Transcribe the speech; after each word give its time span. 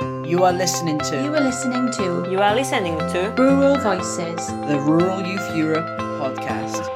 You 0.00 0.44
are 0.44 0.52
listening 0.52 0.98
to 1.00 1.22
You 1.22 1.34
are 1.34 1.40
listening 1.40 1.90
to 1.92 2.28
You 2.30 2.38
are 2.40 2.54
listening 2.54 2.98
to 2.98 3.34
Rural 3.36 3.76
Voices. 3.78 4.46
the 4.46 4.80
Rural 4.80 5.26
Youth 5.26 5.56
Europe 5.56 5.86
podcast. 6.18 6.88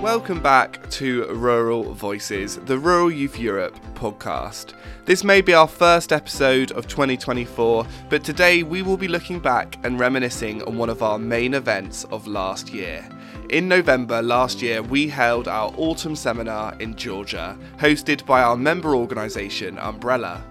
Welcome 0.00 0.40
back 0.40 0.88
to 0.92 1.26
Rural 1.26 1.92
Voices, 1.92 2.56
the 2.56 2.78
Rural 2.78 3.10
Youth 3.10 3.38
Europe 3.38 3.76
podcast. 3.94 4.72
This 5.04 5.22
may 5.22 5.40
be 5.42 5.52
our 5.52 5.68
first 5.68 6.12
episode 6.12 6.72
of 6.72 6.86
2024, 6.88 7.86
but 8.08 8.24
today 8.24 8.62
we 8.62 8.80
will 8.82 8.96
be 8.96 9.08
looking 9.08 9.38
back 9.38 9.76
and 9.84 10.00
reminiscing 10.00 10.62
on 10.62 10.78
one 10.78 10.88
of 10.88 11.02
our 11.02 11.18
main 11.18 11.52
events 11.54 12.04
of 12.04 12.26
last 12.26 12.72
year. 12.72 13.06
In 13.50 13.68
November 13.68 14.22
last 14.22 14.62
year, 14.62 14.82
we 14.82 15.08
held 15.08 15.48
our 15.48 15.72
autumn 15.76 16.16
seminar 16.16 16.74
in 16.80 16.94
Georgia, 16.96 17.58
hosted 17.78 18.24
by 18.24 18.42
our 18.42 18.56
member 18.56 18.94
organisation 18.94 19.78
Umbrella. 19.78 20.42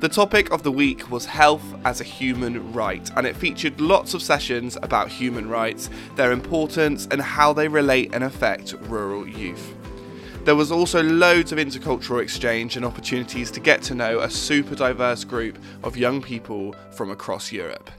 The 0.00 0.08
topic 0.08 0.52
of 0.52 0.62
the 0.62 0.70
week 0.70 1.10
was 1.10 1.26
health 1.26 1.74
as 1.84 2.00
a 2.00 2.04
human 2.04 2.72
right, 2.72 3.10
and 3.16 3.26
it 3.26 3.34
featured 3.34 3.80
lots 3.80 4.14
of 4.14 4.22
sessions 4.22 4.78
about 4.80 5.08
human 5.08 5.48
rights, 5.48 5.90
their 6.14 6.30
importance, 6.30 7.08
and 7.10 7.20
how 7.20 7.52
they 7.52 7.66
relate 7.66 8.10
and 8.14 8.22
affect 8.22 8.74
rural 8.82 9.26
youth. 9.26 9.74
There 10.44 10.54
was 10.54 10.70
also 10.70 11.02
loads 11.02 11.50
of 11.50 11.58
intercultural 11.58 12.22
exchange 12.22 12.76
and 12.76 12.84
opportunities 12.84 13.50
to 13.50 13.58
get 13.58 13.82
to 13.82 13.94
know 13.96 14.20
a 14.20 14.30
super 14.30 14.76
diverse 14.76 15.24
group 15.24 15.58
of 15.82 15.96
young 15.96 16.22
people 16.22 16.76
from 16.92 17.10
across 17.10 17.50
Europe. 17.50 17.90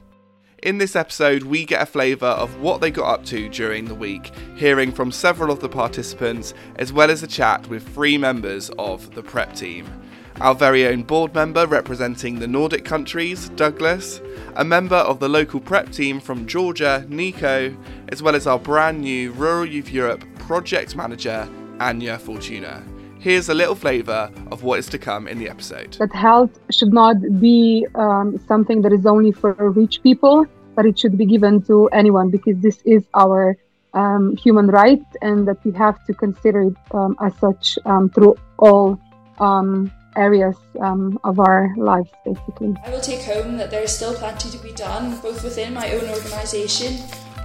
In 0.62 0.78
this 0.78 0.96
episode, 0.96 1.42
we 1.42 1.66
get 1.66 1.82
a 1.82 1.86
flavour 1.86 2.28
of 2.28 2.62
what 2.62 2.80
they 2.80 2.90
got 2.90 3.12
up 3.12 3.26
to 3.26 3.50
during 3.50 3.84
the 3.84 3.94
week, 3.94 4.32
hearing 4.56 4.90
from 4.90 5.12
several 5.12 5.52
of 5.52 5.60
the 5.60 5.68
participants, 5.68 6.54
as 6.76 6.94
well 6.94 7.10
as 7.10 7.22
a 7.22 7.26
chat 7.26 7.66
with 7.66 7.86
three 7.90 8.16
members 8.16 8.70
of 8.78 9.14
the 9.14 9.22
prep 9.22 9.54
team 9.54 9.86
our 10.40 10.54
very 10.54 10.86
own 10.86 11.02
board 11.02 11.34
member 11.34 11.66
representing 11.66 12.38
the 12.38 12.46
Nordic 12.46 12.84
countries, 12.84 13.50
Douglas, 13.50 14.22
a 14.56 14.64
member 14.64 14.96
of 14.96 15.20
the 15.20 15.28
local 15.28 15.60
prep 15.60 15.92
team 15.92 16.18
from 16.18 16.46
Georgia, 16.46 17.04
Nico, 17.08 17.76
as 18.08 18.22
well 18.22 18.34
as 18.34 18.46
our 18.46 18.58
brand 18.58 19.02
new 19.02 19.32
Rural 19.32 19.66
Youth 19.66 19.92
Europe 19.92 20.24
project 20.38 20.96
manager, 20.96 21.46
Anja 21.78 22.18
Fortuna. 22.18 22.82
Here's 23.18 23.50
a 23.50 23.54
little 23.54 23.74
flavour 23.74 24.30
of 24.50 24.62
what 24.62 24.78
is 24.78 24.86
to 24.88 24.98
come 24.98 25.28
in 25.28 25.38
the 25.38 25.48
episode. 25.48 25.92
that 25.94 26.12
health 26.14 26.58
should 26.70 26.92
not 26.92 27.16
be 27.38 27.86
um, 27.94 28.38
something 28.48 28.80
that 28.80 28.92
is 28.94 29.04
only 29.04 29.32
for 29.32 29.52
rich 29.52 30.02
people, 30.02 30.46
but 30.74 30.86
it 30.86 30.98
should 30.98 31.18
be 31.18 31.26
given 31.26 31.60
to 31.64 31.88
anyone 31.88 32.30
because 32.30 32.58
this 32.60 32.80
is 32.86 33.04
our 33.12 33.58
um, 33.92 34.36
human 34.36 34.68
right 34.68 35.02
and 35.20 35.46
that 35.46 35.62
we 35.64 35.72
have 35.72 36.02
to 36.06 36.14
consider 36.14 36.62
it 36.62 36.76
um, 36.92 37.14
as 37.20 37.36
such 37.36 37.78
um, 37.84 38.08
through 38.08 38.36
all 38.58 38.98
um, 39.38 39.92
areas 40.20 40.56
um, 40.80 41.18
of 41.24 41.40
our 41.40 41.74
lives, 41.76 42.10
basically. 42.24 42.76
I 42.84 42.90
will 42.90 43.00
take 43.00 43.22
home 43.22 43.56
that 43.56 43.70
there 43.70 43.82
is 43.82 43.92
still 43.96 44.14
plenty 44.14 44.50
to 44.50 44.58
be 44.58 44.72
done, 44.72 45.18
both 45.20 45.42
within 45.42 45.74
my 45.74 45.90
own 45.92 46.08
organisation 46.08 46.92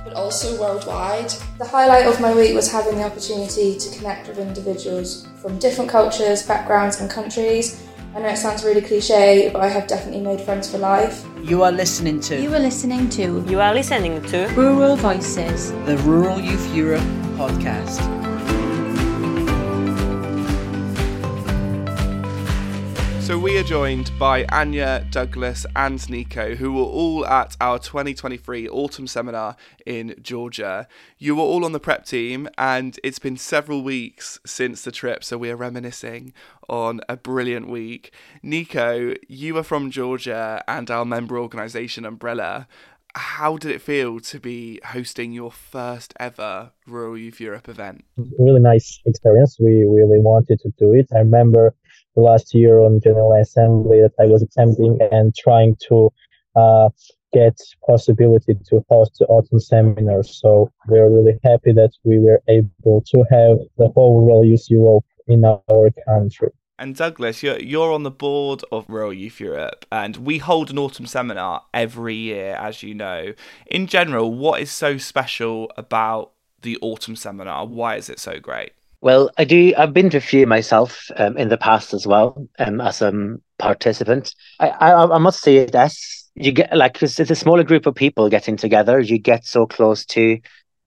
but 0.06 0.14
also 0.14 0.62
worldwide. 0.62 1.34
The 1.58 1.66
highlight 1.66 2.06
of 2.06 2.22
my 2.22 2.34
week 2.34 2.54
was 2.54 2.72
having 2.72 2.98
the 3.00 3.04
opportunity 3.04 3.78
to 3.78 3.98
connect 3.98 4.28
with 4.28 4.38
individuals 4.38 5.28
from 5.42 5.58
different 5.58 5.90
cultures, 5.90 6.44
backgrounds, 6.44 7.02
and 7.02 7.10
countries. 7.10 7.82
I 8.16 8.20
know 8.20 8.30
it 8.30 8.38
sounds 8.38 8.64
really 8.64 8.82
cliche, 8.82 9.50
but 9.52 9.62
I 9.62 9.68
have 9.68 9.88
definitely 9.88 10.22
made 10.22 10.40
friends 10.40 10.72
for 10.72 10.78
life. 10.78 11.26
You 11.44 11.64
are 11.64 11.72
listening 11.72 12.22
to 12.22 12.40
You 12.42 12.54
are 12.54 12.60
listening 12.60 13.10
to 13.10 13.44
You 13.50 13.60
are 13.60 13.74
listening 13.74 14.22
to 14.32 14.48
Rural 14.56 14.96
Voices. 14.96 15.72
the 15.86 15.98
Rural 16.06 16.40
Youth 16.40 16.74
Europe 16.74 17.10
podcast. 17.36 18.25
So 23.26 23.40
we 23.40 23.58
are 23.58 23.64
joined 23.64 24.12
by 24.20 24.44
Anja, 24.44 25.10
Douglas, 25.10 25.66
and 25.76 26.08
Nico, 26.12 26.54
who 26.54 26.74
were 26.74 26.84
all 26.84 27.26
at 27.26 27.58
our 27.60 27.80
2023 27.80 28.70
autumn 28.70 29.08
seminar 29.08 29.56
in 29.84 30.14
Georgia. 30.22 30.88
You 31.18 31.36
were 31.36 31.42
all 31.42 31.66
on 31.66 31.72
the 31.72 31.80
prep 31.80 32.06
team, 32.06 32.48
and 32.56 33.00
it's 33.04 33.18
been 33.18 33.36
several 33.36 33.82
weeks 33.82 34.40
since 34.46 34.84
the 34.84 34.92
trip, 34.92 35.24
so 35.24 35.40
we 35.40 35.50
are 35.50 35.56
reminiscing 35.56 36.34
on 36.70 37.02
a 37.10 37.18
brilliant 37.18 37.68
week. 37.68 38.14
Nico, 38.44 39.16
you 39.28 39.58
are 39.58 39.64
from 39.64 39.90
Georgia 39.90 40.64
and 40.68 40.92
our 40.92 41.04
member 41.04 41.40
organisation 41.40 42.06
Umbrella. 42.06 42.68
How 43.16 43.58
did 43.58 43.72
it 43.72 43.82
feel 43.82 44.20
to 44.20 44.40
be 44.40 44.80
hosting 44.86 45.32
your 45.32 45.52
first 45.52 46.14
ever 46.20 46.74
Rural 46.86 47.18
Youth 47.18 47.40
Europe 47.40 47.70
event? 47.70 48.06
really 48.38 48.60
nice 48.60 49.00
experience. 49.08 49.58
We 49.60 49.84
really 49.84 50.20
wanted 50.20 50.60
to 50.60 50.72
do 50.78 50.94
it. 50.94 51.08
I 51.12 51.20
remember 51.20 51.74
last 52.16 52.54
year 52.54 52.80
on 52.80 53.02
General 53.02 53.34
Assembly 53.34 54.02
that 54.02 54.14
I 54.20 54.26
was 54.26 54.42
attempting 54.42 55.00
and 55.12 55.36
trying 55.36 55.76
to 55.88 56.12
uh, 56.56 56.90
get 57.34 57.60
possibility 57.86 58.56
to 58.70 58.86
host 58.90 59.18
the 59.20 59.26
autumn 59.26 59.60
seminar. 59.60 60.24
So 60.24 60.72
we're 60.88 61.10
really 61.10 61.38
happy 61.44 61.74
that 61.74 61.92
we 62.04 62.20
were 62.20 62.42
able 62.48 63.02
to 63.12 63.18
have 63.30 63.58
the 63.78 63.90
whole 63.94 64.22
Rural 64.22 64.46
Youth 64.46 64.66
Europe 64.70 65.06
in 65.28 65.44
our 65.44 65.90
country. 66.08 66.50
And 66.78 66.96
Douglas, 66.96 67.42
you're 67.42 67.60
you're 67.60 67.94
on 67.94 68.04
the 68.04 68.12
board 68.12 68.64
of 68.72 68.86
Rural 68.90 69.14
Youth 69.14 69.40
Europe, 69.40 69.86
and 69.92 70.18
we 70.18 70.40
hold 70.40 70.70
an 70.70 70.78
autumn 70.78 71.06
seminar 71.06 71.64
every 71.74 72.16
year, 72.16 72.56
as 72.56 72.84
you 72.84 72.94
know. 72.94 73.34
In 73.68 73.88
general, 73.88 74.34
what 74.34 74.62
is 74.62 74.72
so 74.72 74.98
special 74.98 75.72
about 75.78 76.32
the 76.64 76.78
autumn 76.82 77.16
seminar? 77.16 77.66
Why 77.66 77.96
is 77.96 78.10
it 78.10 78.20
so 78.20 78.40
great? 78.42 78.74
Well, 79.06 79.30
I 79.38 79.44
do. 79.46 79.72
I've 79.78 79.94
been 79.94 80.10
to 80.10 80.18
a 80.18 80.20
few 80.20 80.48
myself 80.48 81.12
um, 81.18 81.38
in 81.38 81.50
the 81.50 81.60
past 81.60 81.94
as 81.94 82.08
well, 82.08 82.48
um, 82.58 82.82
as 82.82 83.04
a 83.04 83.14
participant. 83.60 84.34
I, 84.60 84.70
I, 84.70 85.16
I 85.16 85.18
must 85.20 85.42
say 85.42 85.64
this: 85.66 86.28
you 86.34 86.52
get 86.52 86.76
like 86.76 86.96
'cause 86.96 87.20
it's 87.20 87.30
a 87.30 87.36
smaller 87.36 87.64
group 87.64 87.86
of 87.86 87.94
people 87.94 88.28
getting 88.30 88.58
together. 88.58 89.00
You 89.00 89.20
get 89.20 89.46
so 89.46 89.68
close 89.68 90.06
to 90.08 90.40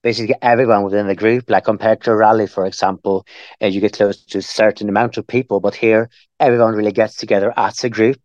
basically 0.02 0.34
everyone 0.42 0.82
within 0.82 1.06
the 1.06 1.14
group. 1.14 1.48
Like 1.48 1.62
compared 1.66 2.02
to 2.02 2.10
a 2.10 2.16
rally, 2.16 2.48
for 2.48 2.66
example, 2.66 3.24
uh, 3.62 3.66
you 3.68 3.80
get 3.80 3.92
close 3.92 4.24
to 4.24 4.38
a 4.38 4.42
certain 4.42 4.88
amount 4.88 5.16
of 5.16 5.24
people, 5.24 5.60
but 5.60 5.76
here 5.76 6.10
everyone 6.40 6.74
really 6.74 6.90
gets 6.90 7.14
together 7.14 7.54
as 7.56 7.84
a 7.84 7.88
group, 7.88 8.20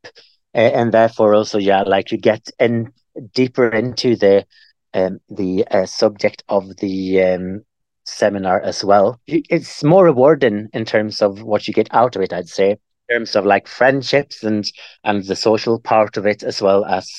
uh, 0.56 0.72
and 0.80 0.92
therefore 0.92 1.36
also, 1.36 1.60
yeah, 1.60 1.84
like 1.84 2.12
you 2.12 2.18
get 2.18 2.50
in 2.60 2.92
deeper 3.36 3.70
into 3.70 4.16
the 4.16 4.44
um, 4.96 5.20
the 5.30 5.68
uh, 5.70 5.86
subject 5.86 6.44
of 6.50 6.78
the 6.78 7.22
um, 7.22 7.62
seminar 8.04 8.60
as 8.62 8.84
well. 8.84 9.20
It's 9.28 9.84
more 9.84 10.06
rewarding 10.06 10.70
in 10.74 10.86
terms 10.86 11.22
of 11.22 11.42
what 11.42 11.68
you 11.68 11.74
get 11.74 11.88
out 11.92 12.16
of 12.16 12.22
it, 12.22 12.34
I'd 12.34 12.50
say, 12.50 12.72
in 12.72 13.16
terms 13.16 13.36
of 13.36 13.46
like 13.46 13.68
friendships 13.68 14.44
and 14.44 14.70
and 15.04 15.24
the 15.26 15.36
social 15.36 15.80
part 15.80 16.18
of 16.18 16.26
it 16.26 16.44
as 16.44 16.62
well 16.62 16.86
as 16.86 17.10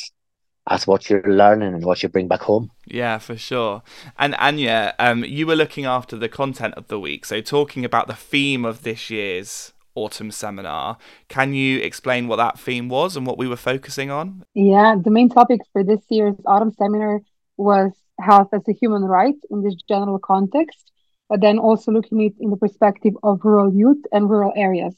as 0.67 0.87
what 0.87 1.11
you're 1.11 1.23
learning 1.23 1.75
and 1.75 1.85
what 1.85 2.03
you 2.03 2.09
bring 2.09 2.29
back 2.29 2.41
home. 2.41 2.71
Yeah, 2.87 3.19
for 3.19 3.37
sure. 3.37 3.83
And 4.19 4.33
Anja, 4.35 4.95
um, 4.99 5.23
you 5.23 5.47
were 5.47 5.57
looking 5.57 5.85
after 5.85 6.17
the 6.17 6.29
content 6.29 6.75
of 6.75 6.89
the 6.89 6.99
week, 6.99 7.27
so 7.27 7.41
talking 7.41 7.85
about 7.85 8.07
the 8.07 8.15
theme 8.15 8.65
of 8.65 8.83
this 8.83 9.11
year's 9.11 9.73
autumn 9.95 10.31
seminar. 10.31 10.99
Can 11.29 11.55
you 11.55 11.79
explain 11.79 12.29
what 12.29 12.37
that 12.37 12.59
theme 12.59 12.89
was 12.89 13.17
and 13.17 13.27
what 13.27 13.39
we 13.39 13.47
were 13.47 13.57
focusing 13.57 14.11
on? 14.11 14.45
Yeah, 14.55 14.97
the 15.03 15.11
main 15.11 15.29
topic 15.29 15.61
for 15.73 15.85
this 15.85 16.01
year's 16.09 16.37
autumn 16.47 16.73
seminar 16.73 17.21
was 17.57 17.93
health 18.21 18.49
as 18.53 18.67
a 18.69 18.73
human 18.73 19.03
right 19.03 19.37
in 19.51 19.63
this 19.63 19.75
general 19.89 20.19
context, 20.19 20.91
but 21.29 21.41
then 21.41 21.59
also 21.59 21.91
looking 21.93 22.21
at 22.21 22.33
it 22.33 22.35
in 22.41 22.51
the 22.51 22.57
perspective 22.57 23.15
of 23.23 23.41
rural 23.45 23.73
youth 23.75 24.03
and 24.13 24.29
rural 24.31 24.53
areas. 24.57 24.95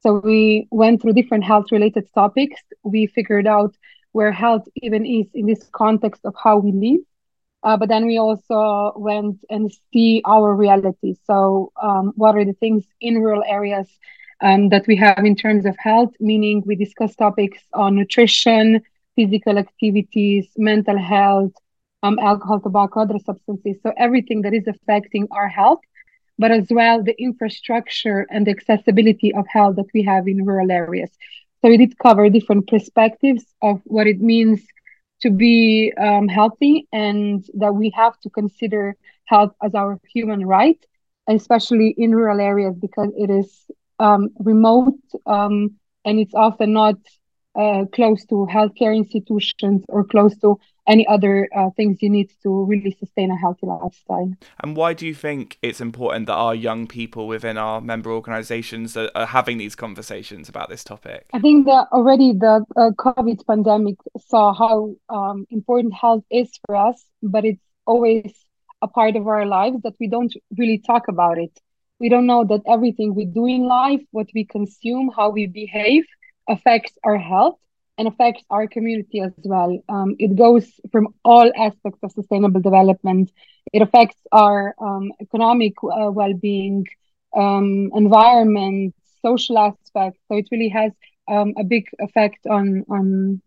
So 0.00 0.20
we 0.22 0.66
went 0.70 1.00
through 1.02 1.14
different 1.14 1.44
health 1.44 1.72
related 1.72 2.06
topics. 2.14 2.60
We 2.82 3.06
figured 3.06 3.46
out 3.46 3.74
where 4.12 4.32
health 4.32 4.66
even 4.82 5.04
is 5.06 5.26
in 5.34 5.46
this 5.46 5.68
context 5.72 6.22
of 6.24 6.34
how 6.42 6.58
we 6.58 6.72
live. 6.72 7.00
Uh, 7.62 7.76
but 7.76 7.88
then 7.88 8.06
we 8.06 8.18
also 8.18 8.92
went 8.96 9.38
and 9.50 9.72
see 9.92 10.22
our 10.26 10.54
reality. 10.54 11.14
So, 11.26 11.72
um, 11.82 12.12
what 12.16 12.36
are 12.36 12.44
the 12.44 12.52
things 12.52 12.84
in 13.00 13.20
rural 13.20 13.42
areas 13.46 13.88
um, 14.40 14.68
that 14.70 14.86
we 14.86 14.96
have 14.96 15.24
in 15.24 15.34
terms 15.34 15.64
of 15.64 15.74
health? 15.78 16.12
Meaning, 16.20 16.62
we 16.66 16.76
discuss 16.76 17.14
topics 17.14 17.62
on 17.72 17.94
nutrition, 17.96 18.82
physical 19.16 19.58
activities, 19.58 20.48
mental 20.56 20.98
health, 20.98 21.52
um, 22.04 22.20
alcohol, 22.20 22.60
tobacco, 22.60 23.02
other 23.02 23.18
substances. 23.24 23.82
So, 23.82 23.92
everything 23.98 24.42
that 24.42 24.54
is 24.54 24.68
affecting 24.68 25.28
our 25.32 25.48
health, 25.48 25.80
but 26.38 26.52
as 26.52 26.68
well 26.70 27.02
the 27.02 27.16
infrastructure 27.22 28.26
and 28.30 28.46
the 28.46 28.52
accessibility 28.52 29.34
of 29.34 29.46
health 29.48 29.76
that 29.76 29.90
we 29.94 30.04
have 30.04 30.28
in 30.28 30.46
rural 30.46 30.72
areas. 30.72 31.10
So, 31.62 31.70
we 31.70 31.78
did 31.78 31.98
cover 31.98 32.30
different 32.30 32.68
perspectives 32.68 33.44
of 33.62 33.80
what 33.86 34.06
it 34.08 34.20
means 34.20 34.62
to 35.22 35.30
be 35.30 35.92
um, 35.98 36.28
healthy 36.28 36.86
and 36.92 37.44
that 37.54 37.74
we 37.74 37.90
have 37.96 38.18
to 38.20 38.30
consider 38.30 38.96
health 39.26 39.54
as 39.64 39.74
our 39.74 39.98
human 40.12 40.46
right, 40.46 40.78
especially 41.28 41.94
in 41.98 42.14
rural 42.14 42.40
areas 42.40 42.76
because 42.80 43.10
it 43.16 43.30
is 43.30 43.70
um, 44.00 44.30
remote 44.40 44.98
um, 45.26 45.70
and 46.04 46.18
it's 46.20 46.34
often 46.34 46.72
not 46.72 46.96
uh, 47.58 47.84
close 47.92 48.24
to 48.26 48.46
healthcare 48.50 48.94
institutions 48.96 49.84
or 49.88 50.04
close 50.04 50.36
to 50.38 50.58
any 50.86 51.06
other 51.06 51.48
uh, 51.56 51.70
things 51.70 52.02
you 52.02 52.10
need 52.10 52.30
to 52.42 52.64
really 52.64 52.96
sustain 52.98 53.30
a 53.30 53.36
healthy 53.36 53.66
lifestyle. 53.66 54.32
And 54.62 54.76
why 54.76 54.92
do 54.92 55.06
you 55.06 55.14
think 55.14 55.58
it's 55.62 55.80
important 55.80 56.26
that 56.26 56.34
our 56.34 56.54
young 56.54 56.86
people 56.86 57.26
within 57.26 57.56
our 57.56 57.80
member 57.80 58.10
organisations 58.10 58.96
are, 58.96 59.10
are, 59.14 59.26
having 59.26 59.58
these 59.58 59.74
conversations 59.74 60.48
about 60.48 60.68
this 60.68 60.84
topic? 60.84 61.26
I 61.32 61.38
think 61.38 61.66
that 61.66 61.88
already 61.92 62.32
the 62.32 62.64
uh, 62.76 62.90
COVID 62.98 63.46
pandemic 63.46 63.96
saw 64.28 64.52
how 64.52 64.94
um, 65.08 65.46
important 65.50 65.94
health 65.94 66.24
is 66.30 66.50
for 66.66 66.76
us, 66.76 67.02
but 67.22 67.44
it's 67.44 67.62
always 67.86 68.32
a 68.82 68.88
part 68.88 69.16
of 69.16 69.26
our 69.26 69.46
lives 69.46 69.80
that 69.82 69.94
we 69.98 70.08
don't 70.08 70.34
really 70.56 70.78
talk 70.78 71.08
about 71.08 71.38
it. 71.38 71.58
We 71.98 72.08
don't 72.08 72.26
know 72.26 72.44
that 72.44 72.62
everything 72.66 73.14
we 73.14 73.24
do 73.24 73.46
in 73.46 73.62
life, 73.62 74.02
what 74.10 74.28
we 74.34 74.44
consume, 74.44 75.10
how 75.16 75.30
we 75.30 75.46
behave, 75.46 76.04
affects 76.48 76.92
our 77.04 77.16
health 77.16 77.58
and 77.98 78.08
affects 78.08 78.44
our 78.50 78.66
community 78.66 79.20
as 79.20 79.32
well. 79.44 79.78
Um, 79.88 80.16
it 80.18 80.36
goes 80.36 80.64
from 80.90 81.08
all 81.24 81.50
aspects 81.56 82.00
of 82.02 82.12
sustainable 82.12 82.60
development. 82.60 83.30
It 83.72 83.82
affects 83.82 84.16
our 84.32 84.74
um, 84.80 85.12
economic 85.20 85.74
uh, 85.82 86.10
well 86.10 86.34
being, 86.34 86.86
um, 87.36 87.90
environment, 87.94 88.94
social 89.22 89.58
aspects. 89.58 90.20
So 90.28 90.36
it 90.36 90.48
really 90.50 90.68
has 90.68 90.92
um, 91.28 91.54
a 91.58 91.64
big 91.64 91.84
effect 91.98 92.46
on 92.46 92.84
on 92.88 93.40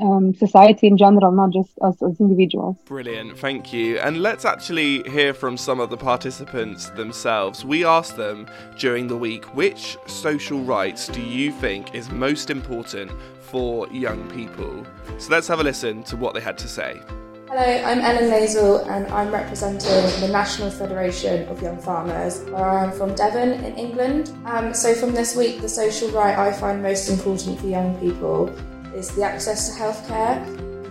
um, 0.00 0.34
society 0.34 0.86
in 0.86 0.96
general, 0.96 1.32
not 1.32 1.50
just 1.50 1.78
us 1.80 2.02
as 2.02 2.20
individuals. 2.20 2.76
Brilliant, 2.84 3.38
thank 3.38 3.72
you. 3.72 3.98
And 3.98 4.22
let's 4.22 4.44
actually 4.44 5.02
hear 5.08 5.34
from 5.34 5.56
some 5.56 5.80
of 5.80 5.90
the 5.90 5.96
participants 5.96 6.90
themselves. 6.90 7.64
We 7.64 7.84
asked 7.84 8.16
them 8.16 8.46
during 8.78 9.06
the 9.06 9.16
week 9.16 9.54
which 9.54 9.96
social 10.06 10.60
rights 10.60 11.08
do 11.08 11.20
you 11.20 11.52
think 11.52 11.94
is 11.94 12.10
most 12.10 12.50
important 12.50 13.12
for 13.40 13.88
young 13.88 14.28
people? 14.30 14.86
So 15.18 15.30
let's 15.30 15.48
have 15.48 15.60
a 15.60 15.64
listen 15.64 16.02
to 16.04 16.16
what 16.16 16.34
they 16.34 16.40
had 16.40 16.58
to 16.58 16.68
say. 16.68 17.00
Hello, 17.48 17.62
I'm 17.62 18.00
Ellen 18.00 18.28
Mazel 18.28 18.84
and 18.90 19.06
I'm 19.06 19.32
representing 19.32 19.88
the 20.20 20.28
National 20.30 20.70
Federation 20.70 21.48
of 21.48 21.62
Young 21.62 21.78
Farmers, 21.78 22.40
where 22.50 22.62
I 22.62 22.84
am 22.84 22.92
from 22.92 23.14
Devon 23.14 23.64
in 23.64 23.74
England. 23.78 24.32
Um, 24.44 24.74
so, 24.74 24.92
from 24.94 25.14
this 25.14 25.34
week, 25.34 25.62
the 25.62 25.68
social 25.68 26.10
right 26.10 26.36
I 26.36 26.52
find 26.52 26.82
most 26.82 27.08
important 27.08 27.58
for 27.58 27.66
young 27.66 27.98
people 28.00 28.54
is 28.94 29.14
the 29.14 29.22
access 29.22 29.68
to 29.68 29.80
healthcare, 29.80 30.36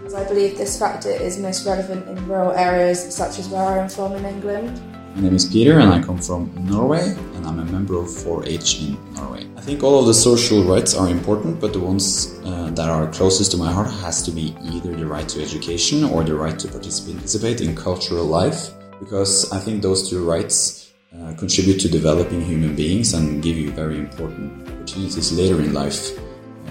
as 0.06 0.14
I 0.14 0.28
believe 0.28 0.58
this 0.58 0.78
factor 0.80 1.10
is 1.10 1.38
most 1.38 1.66
relevant 1.66 2.08
in 2.08 2.28
rural 2.28 2.52
areas 2.52 3.14
such 3.14 3.40
as 3.40 3.50
where 3.50 3.62
I 3.62 3.78
am 3.80 3.90
from 3.90 4.14
in 4.14 4.26
England. 4.26 4.82
My 5.16 5.22
name 5.22 5.36
is 5.36 5.46
Peter 5.46 5.80
and 5.80 5.92
I 5.92 6.02
come 6.02 6.20
from 6.20 6.52
Norway 6.66 7.10
and 7.36 7.46
I'm 7.46 7.60
a 7.60 7.66
member 7.66 7.98
of 7.98 8.06
4H 8.06 8.88
in 8.88 9.14
Norway. 9.16 9.48
I 9.58 9.62
think 9.62 9.84
all 9.84 10.00
of 10.00 10.06
the 10.06 10.14
social 10.14 10.64
rights 10.64 10.96
are 10.96 11.10
important, 11.10 11.60
but 11.60 11.74
the 11.74 11.80
ones 11.80 12.40
uh, 12.46 12.70
that 12.76 12.88
are 12.88 13.08
closest 13.12 13.52
to 13.52 13.58
my 13.58 13.72
heart 13.72 13.90
has 14.06 14.22
to 14.24 14.32
be 14.32 14.56
either 14.64 14.96
the 14.96 15.06
right 15.06 15.28
to 15.30 15.42
education 15.42 16.04
or 16.04 16.24
the 16.24 16.36
right 16.36 16.58
to 16.60 16.68
participate 16.68 17.62
in 17.62 17.76
cultural 17.76 18.26
life, 18.26 18.70
because 19.00 19.52
I 19.52 19.60
think 19.60 19.82
those 19.82 20.10
two 20.10 20.24
rights 20.24 20.94
uh, 21.14 21.34
contribute 21.34 21.80
to 21.80 21.90
developing 21.90 22.42
human 22.42 22.76
beings 22.76 23.14
and 23.14 23.42
give 23.42 23.58
you 23.58 23.72
very 23.72 23.98
important 23.98 24.70
opportunities 24.70 25.32
later 25.32 25.60
in 25.62 25.74
life 25.74 26.12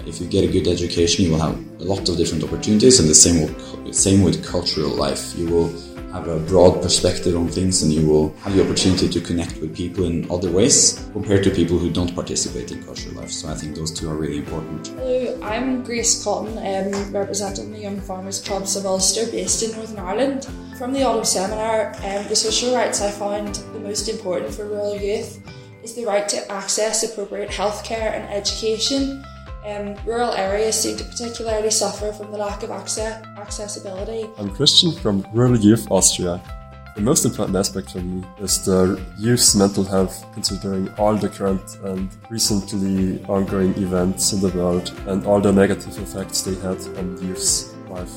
if 0.07 0.21
you 0.21 0.27
get 0.27 0.43
a 0.43 0.47
good 0.47 0.67
education, 0.67 1.25
you 1.25 1.31
will 1.31 1.41
have 1.41 1.57
a 1.81 1.83
lot 1.83 2.07
of 2.07 2.17
different 2.17 2.43
opportunities, 2.43 2.99
and 2.99 3.09
the 3.09 3.15
same 3.15 3.53
same 3.93 4.23
with 4.23 4.45
cultural 4.45 4.89
life. 4.89 5.35
You 5.37 5.47
will 5.47 5.69
have 6.13 6.27
a 6.27 6.39
broad 6.39 6.81
perspective 6.81 7.35
on 7.35 7.49
things, 7.49 7.83
and 7.83 7.91
you 7.91 8.07
will 8.07 8.33
have 8.37 8.55
the 8.55 8.63
opportunity 8.63 9.09
to 9.09 9.19
connect 9.19 9.57
with 9.57 9.75
people 9.75 10.05
in 10.05 10.29
other 10.31 10.49
ways 10.49 11.05
compared 11.11 11.43
to 11.43 11.51
people 11.51 11.77
who 11.77 11.91
don't 11.91 12.15
participate 12.15 12.71
in 12.71 12.81
cultural 12.83 13.15
life. 13.15 13.31
So 13.31 13.49
I 13.49 13.55
think 13.55 13.75
those 13.75 13.91
two 13.91 14.09
are 14.09 14.15
really 14.15 14.37
important. 14.37 14.87
Hello, 14.87 15.39
I'm 15.43 15.83
Grace 15.83 16.23
Cotton, 16.23 16.57
um, 16.57 17.13
representing 17.13 17.71
the 17.71 17.79
Young 17.79 17.99
Farmers 17.99 18.41
Clubs 18.41 18.75
of 18.77 18.85
Ulster, 18.85 19.29
based 19.29 19.61
in 19.63 19.71
Northern 19.71 19.99
Ireland. 19.99 20.47
From 20.77 20.93
the 20.93 21.03
autumn 21.03 21.25
seminar, 21.25 21.93
um, 21.97 22.27
the 22.27 22.35
social 22.35 22.73
rights 22.73 23.01
I 23.01 23.11
found 23.11 23.55
the 23.73 23.79
most 23.79 24.07
important 24.07 24.53
for 24.53 24.65
rural 24.65 24.95
youth 24.95 25.41
is 25.83 25.95
the 25.95 26.05
right 26.05 26.27
to 26.29 26.51
access 26.51 27.03
appropriate 27.03 27.49
healthcare 27.49 28.13
and 28.13 28.23
education 28.29 29.23
um, 29.67 29.95
rural 30.05 30.31
areas 30.33 30.81
seem 30.81 30.97
to 30.97 31.03
particularly 31.03 31.69
suffer 31.69 32.11
from 32.13 32.31
the 32.31 32.37
lack 32.37 32.63
of 32.63 32.71
access, 32.71 33.23
accessibility. 33.37 34.29
I'm 34.37 34.49
Christian 34.49 34.93
from 34.93 35.25
Rural 35.33 35.57
Youth 35.57 35.87
Austria. 35.91 36.41
The 36.95 37.01
most 37.01 37.25
important 37.25 37.55
aspect 37.55 37.91
for 37.91 37.99
me 37.99 38.23
is 38.39 38.65
the 38.65 38.99
youth's 39.19 39.55
mental 39.55 39.83
health, 39.83 40.25
considering 40.33 40.89
all 40.97 41.15
the 41.15 41.29
current 41.29 41.77
and 41.83 42.09
recently 42.29 43.23
ongoing 43.25 43.75
events 43.75 44.33
in 44.33 44.41
the 44.41 44.49
world 44.57 44.91
and 45.05 45.25
all 45.27 45.39
the 45.39 45.51
negative 45.51 45.95
effects 45.99 46.41
they 46.41 46.55
had 46.55 46.79
on 46.97 47.21
youth's 47.21 47.75
life. 47.89 48.11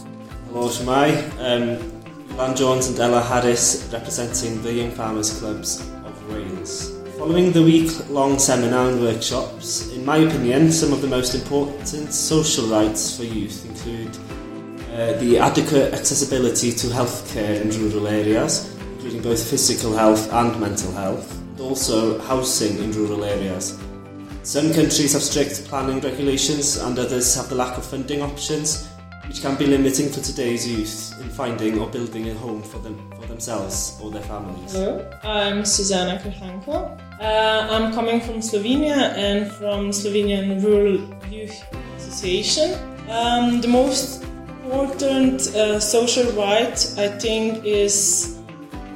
Hello, 0.47 0.69
Shemai. 0.69 1.11
Um, 1.39 2.37
Lan 2.39 2.57
Jones 2.57 2.89
and 2.89 2.99
Ella 2.99 3.21
Harris 3.21 3.91
representing 3.93 4.63
the 4.63 4.73
Young 4.73 4.93
Farmers 4.93 5.39
Clubs 5.39 5.81
of 6.07 6.33
Wales. 6.33 7.00
Following 7.21 7.53
the 7.53 7.63
week-long 7.63 8.39
seminar 8.39 8.89
and 8.89 8.99
workshops, 8.99 9.93
in 9.93 10.07
my 10.07 10.17
opinion, 10.17 10.73
some 10.73 10.91
of 10.91 11.03
the 11.03 11.07
most 11.07 11.35
important 11.35 12.15
social 12.15 12.65
rights 12.69 13.15
for 13.15 13.25
youth 13.25 13.63
include 13.67 14.17
uh, 14.95 15.13
the 15.21 15.39
adequate 15.39 15.93
accessibility 15.93 16.73
to 16.73 16.87
healthcare 16.87 17.61
in 17.61 17.69
rural 17.79 18.09
areas, 18.09 18.75
including 18.95 19.21
both 19.21 19.51
physical 19.51 19.95
health 19.95 20.33
and 20.33 20.59
mental 20.59 20.91
health, 20.93 21.39
and 21.39 21.61
also 21.61 22.19
housing 22.21 22.79
in 22.79 22.91
rural 22.93 23.23
areas. 23.23 23.79
Some 24.43 24.73
countries 24.73 25.13
have 25.13 25.23
strict 25.23 25.67
planning 25.67 26.01
regulations 26.01 26.79
and 26.79 26.99
others 26.99 27.35
have 27.35 27.51
the 27.51 27.55
lack 27.55 27.77
of 27.77 27.85
funding 27.85 28.23
options, 28.23 28.89
which 29.27 29.43
can 29.43 29.57
be 29.57 29.67
limiting 29.67 30.09
for 30.09 30.21
today's 30.21 30.67
youth 30.69 31.21
in 31.21 31.29
finding 31.29 31.79
or 31.79 31.89
building 31.89 32.29
a 32.29 32.35
home 32.35 32.63
for 32.63 32.79
them 32.79 32.97
for 33.19 33.27
themselves 33.27 33.99
or 34.03 34.11
their 34.11 34.23
families. 34.23 34.73
Hello, 34.73 35.11
I'm 35.23 35.65
Susanna 35.65 36.19
Krashenko. 36.19 36.99
Uh, 37.21 37.67
I'm 37.71 37.93
coming 37.93 38.21
from 38.21 38.37
Slovenia 38.37 39.15
and 39.17 39.51
from 39.53 39.91
Slovenian 39.91 40.63
Rural 40.63 40.99
Youth 41.31 41.63
Association. 41.97 42.75
Um, 43.09 43.61
the 43.61 43.69
most 43.69 44.25
important 44.65 45.55
uh, 45.55 45.81
social 45.81 46.31
right, 46.33 46.79
I 46.97 47.09
think, 47.19 47.65
is 47.65 48.39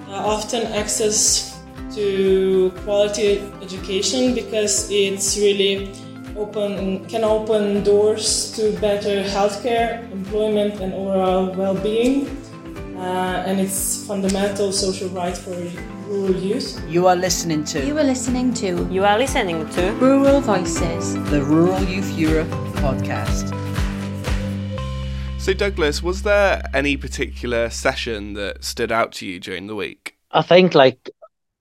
uh, 0.08 0.12
often 0.12 0.62
access 0.72 1.60
to 1.94 2.72
quality 2.84 3.38
education 3.62 4.34
because 4.34 4.90
it's 4.90 5.36
really 5.38 5.92
open 6.36 7.04
can 7.06 7.24
open 7.24 7.82
doors 7.84 8.52
to 8.56 8.72
better 8.80 9.22
healthcare, 9.22 10.10
employment, 10.12 10.80
and 10.80 10.92
overall 10.94 11.52
well-being. 11.54 12.26
Uh, 12.96 13.44
and 13.46 13.60
it's 13.60 14.06
fundamental 14.06 14.72
social 14.72 15.08
right 15.10 15.36
for 15.36 15.54
rural 16.08 16.34
youth. 16.36 16.80
You 16.88 17.06
are 17.06 17.16
listening 17.16 17.64
to. 17.64 17.84
You 17.84 17.98
are 17.98 18.04
listening 18.04 18.54
to. 18.54 18.88
You 18.90 19.04
are 19.04 19.18
listening 19.18 19.68
to. 19.70 19.90
Rural 19.92 20.40
Voices. 20.40 21.14
The 21.30 21.42
Rural 21.42 21.82
Youth 21.84 22.16
Europe 22.16 22.48
podcast. 22.82 23.52
So, 25.38 25.52
Douglas, 25.52 26.02
was 26.02 26.22
there 26.22 26.62
any 26.72 26.96
particular 26.96 27.68
session 27.68 28.32
that 28.34 28.64
stood 28.64 28.90
out 28.90 29.12
to 29.14 29.26
you 29.26 29.38
during 29.38 29.66
the 29.66 29.74
week? 29.74 30.16
I 30.30 30.42
think, 30.42 30.74
like, 30.74 31.10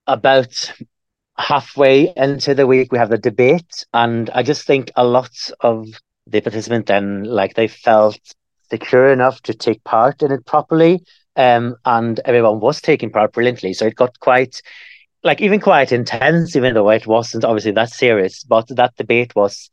about 0.06 0.72
halfway 1.36 2.12
into 2.16 2.54
the 2.54 2.66
week 2.66 2.92
we 2.92 2.98
have 2.98 3.10
the 3.10 3.18
debate 3.18 3.84
and 3.92 4.30
i 4.30 4.42
just 4.42 4.66
think 4.66 4.90
a 4.96 5.04
lot 5.04 5.30
of 5.60 5.86
the 6.26 6.40
participants 6.40 6.88
then 6.88 7.24
like 7.24 7.54
they 7.54 7.66
felt 7.68 8.18
secure 8.70 9.12
enough 9.12 9.40
to 9.42 9.52
take 9.54 9.82
part 9.84 10.22
in 10.22 10.30
it 10.30 10.44
properly 10.46 11.02
um 11.36 11.74
and 11.84 12.20
everyone 12.24 12.60
was 12.60 12.80
taking 12.80 13.10
part 13.10 13.32
brilliantly. 13.32 13.72
So 13.72 13.86
it 13.86 13.94
got 13.96 14.18
quite 14.20 14.60
like 15.22 15.40
even 15.40 15.60
quite 15.60 15.92
intense 15.92 16.56
even 16.56 16.74
though 16.74 16.90
it 16.90 17.06
wasn't 17.06 17.44
obviously 17.44 17.72
that 17.72 17.90
serious 17.90 18.44
but 18.44 18.66
that 18.68 18.94
debate 18.96 19.34
was 19.34 19.70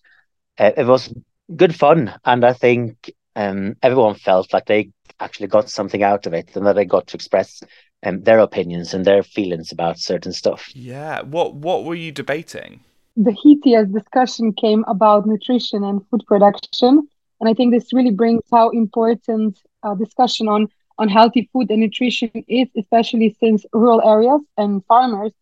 uh, 0.59 0.71
it 0.77 0.85
was 0.87 1.13
good 1.55 1.75
fun. 1.75 2.13
And 2.25 2.43
i 2.43 2.53
think 2.53 3.11
um 3.35 3.75
everyone 3.81 4.15
felt 4.15 4.53
like 4.53 4.65
they 4.65 4.89
actually 5.19 5.47
got 5.47 5.69
something 5.69 6.03
out 6.03 6.25
of 6.25 6.33
it 6.33 6.55
and 6.55 6.65
that 6.65 6.73
they 6.75 6.85
got 6.85 7.07
to 7.07 7.15
express 7.15 7.61
um, 8.03 8.21
their 8.23 8.39
opinions 8.39 8.93
and 8.93 9.05
their 9.05 9.23
feelings 9.23 9.71
about 9.71 9.99
certain 9.99 10.33
stuff. 10.33 10.69
Yeah. 10.75 11.21
What 11.21 11.55
What 11.55 11.85
were 11.85 11.95
you 11.95 12.11
debating? 12.11 12.81
The 13.15 13.31
heatiest 13.31 13.93
discussion 13.93 14.53
came 14.53 14.83
about 14.87 15.25
nutrition 15.25 15.83
and 15.83 16.01
food 16.07 16.23
production, 16.27 17.07
and 17.39 17.49
I 17.49 17.53
think 17.53 17.73
this 17.73 17.93
really 17.93 18.11
brings 18.11 18.43
how 18.51 18.69
important 18.69 19.59
uh, 19.83 19.95
discussion 19.95 20.47
on 20.47 20.67
on 20.97 21.09
healthy 21.09 21.49
food 21.51 21.69
and 21.71 21.81
nutrition 21.81 22.31
is, 22.47 22.67
especially 22.77 23.35
since 23.39 23.65
rural 23.73 24.01
areas 24.01 24.41
and 24.57 24.85
farmers, 24.85 25.33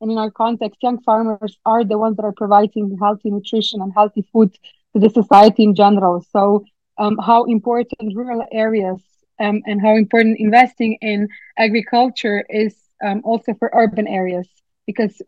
and 0.00 0.10
in 0.10 0.18
our 0.18 0.30
context, 0.30 0.82
young 0.82 1.00
farmers 1.02 1.56
are 1.64 1.84
the 1.84 1.96
ones 1.96 2.16
that 2.16 2.24
are 2.24 2.32
providing 2.32 2.96
healthy 2.98 3.30
nutrition 3.30 3.80
and 3.80 3.92
healthy 3.94 4.22
food 4.32 4.52
to 4.92 5.00
the 5.00 5.10
society 5.10 5.62
in 5.62 5.74
general. 5.74 6.24
So, 6.32 6.64
um, 6.98 7.16
how 7.18 7.44
important 7.44 8.14
rural 8.16 8.44
areas 8.50 9.00
um, 9.42 9.62
and 9.66 9.80
how 9.80 9.96
important 9.96 10.38
investing 10.38 10.98
in 11.02 11.28
agriculture 11.58 12.44
is 12.48 12.74
um, 13.04 13.22
also 13.24 13.54
for 13.54 13.70
urban 13.74 14.06
areas. 14.08 14.48
Because 14.86 15.20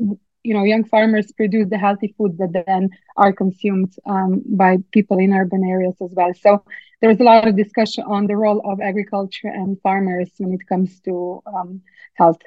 you 0.45 0.55
know 0.55 0.65
young 0.65 0.85
farmers 0.85 1.33
produce 1.33 1.69
the 1.71 1.79
healthy 1.79 2.15
food 2.17 2.39
that 2.39 2.65
then 2.67 2.91
are 3.17 3.33
consumed 3.33 3.93
um, 4.07 4.43
by 4.47 4.79
people 4.93 5.19
in 5.19 5.33
urban 5.33 5.65
areas 5.69 5.97
as 6.03 6.13
well. 6.15 6.33
So 6.35 6.65
there 7.01 7.11
was 7.11 7.21
a 7.21 7.25
lot 7.25 7.47
of 7.49 7.57
discussion 7.57 8.05
on 8.07 8.27
the 8.27 8.37
role 8.37 8.61
of 8.65 8.81
agriculture 8.81 9.49
and 9.49 9.81
farmers 9.83 10.31
when 10.39 10.53
it 10.53 10.67
comes 10.69 11.01
to 11.01 11.43
um, 11.47 11.83
health 12.15 12.41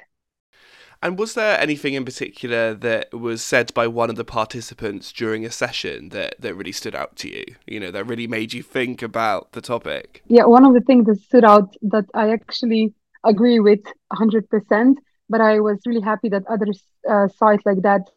and 1.02 1.18
was 1.18 1.34
there 1.34 1.60
anything 1.60 1.94
in 1.94 2.04
particular 2.04 2.74
that 2.74 3.12
was 3.12 3.44
said 3.44 3.72
by 3.74 3.86
one 3.86 4.10
of 4.10 4.16
the 4.16 4.24
participants 4.24 5.12
during 5.12 5.44
a 5.44 5.50
session 5.50 6.08
that, 6.08 6.34
that 6.40 6.54
really 6.54 6.72
stood 6.72 6.94
out 6.94 7.16
to 7.16 7.28
you? 7.28 7.44
You 7.66 7.80
know, 7.80 7.90
that 7.90 8.04
really 8.04 8.26
made 8.26 8.52
you 8.52 8.62
think 8.62 9.02
about 9.02 9.52
the 9.52 9.60
topic? 9.60 10.22
Yeah, 10.26 10.44
one 10.44 10.64
of 10.64 10.74
the 10.74 10.80
things 10.80 11.06
that 11.06 11.20
stood 11.20 11.44
out 11.44 11.74
that 11.82 12.06
I 12.14 12.30
actually 12.30 12.94
agree 13.24 13.60
with 13.60 13.80
100%, 14.12 14.96
but 15.28 15.40
I 15.40 15.60
was 15.60 15.78
really 15.86 16.00
happy 16.00 16.28
that 16.30 16.44
others 16.48 16.82
uh, 17.08 17.28
it 17.42 17.60
like 17.64 17.82
that. 17.82 18.10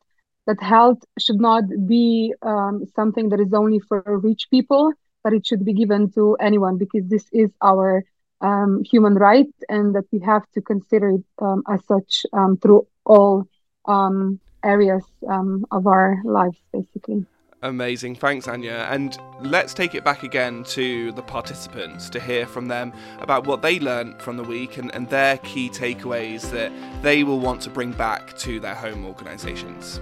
That 0.48 0.62
health 0.62 1.04
should 1.20 1.40
not 1.40 1.66
be 1.88 2.34
um, 2.42 2.86
something 2.96 3.30
that 3.30 3.40
is 3.40 3.54
only 3.54 3.80
for 3.80 4.02
rich 4.24 4.48
people, 4.50 4.92
but 5.24 5.34
it 5.34 5.46
should 5.46 5.64
be 5.64 5.74
given 5.74 6.12
to 6.14 6.36
anyone 6.40 6.78
because 6.78 7.08
this 7.08 7.26
is 7.32 7.52
our 7.62 8.04
um, 8.42 8.84
human 8.84 9.16
right 9.16 9.54
and 9.70 9.96
that 9.96 10.06
we 10.12 10.20
have 10.20 10.44
to 10.54 10.62
consider 10.62 11.10
it 11.12 11.24
um, 11.40 11.64
as 11.70 11.80
such 11.88 12.26
um, 12.34 12.58
through 12.58 12.88
all 13.06 13.48
um, 13.86 14.40
areas 14.64 15.04
um, 15.30 15.66
of 15.72 15.88
our 15.88 16.22
lives, 16.24 16.58
basically. 16.72 17.26
Amazing. 17.64 18.16
Thanks, 18.16 18.48
Anja. 18.48 18.90
And 18.92 19.16
let's 19.42 19.76
take 19.76 19.94
it 19.94 20.04
back 20.04 20.24
again 20.24 20.64
to 20.70 21.12
the 21.12 21.22
participants 21.22 22.10
to 22.10 22.20
hear 22.20 22.48
from 22.48 22.68
them 22.68 22.92
about 23.20 23.46
what 23.46 23.62
they 23.62 23.80
learned 23.80 24.20
from 24.20 24.38
the 24.38 24.44
week 24.44 24.78
and, 24.78 24.94
and 24.96 25.08
their 25.10 25.38
key 25.40 25.70
takeaways 25.70 26.50
that 26.52 26.72
they 27.04 27.24
will 27.24 27.40
want 27.40 27.62
to 27.62 27.70
bring 27.70 27.92
back 27.92 28.36
to 28.40 28.60
their 28.60 28.74
home 28.74 29.06
organisations. 29.06 30.00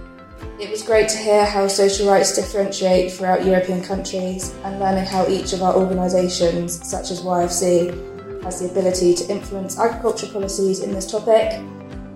It 0.58 0.70
was 0.70 0.82
great 0.82 1.08
to 1.10 1.18
hear 1.18 1.44
how 1.44 1.68
social 1.68 2.08
rights 2.08 2.34
differentiate 2.34 3.12
throughout 3.12 3.44
European 3.44 3.82
countries 3.82 4.54
and 4.64 4.80
learning 4.80 5.04
how 5.04 5.28
each 5.28 5.52
of 5.52 5.62
our 5.62 5.74
organisations, 5.74 6.86
such 6.88 7.10
as 7.10 7.20
YFC, 7.20 8.09
has 8.42 8.60
the 8.60 8.70
ability 8.70 9.14
to 9.14 9.30
influence 9.30 9.78
agriculture 9.78 10.26
policies 10.26 10.80
in 10.80 10.92
this 10.92 11.10
topic. 11.10 11.60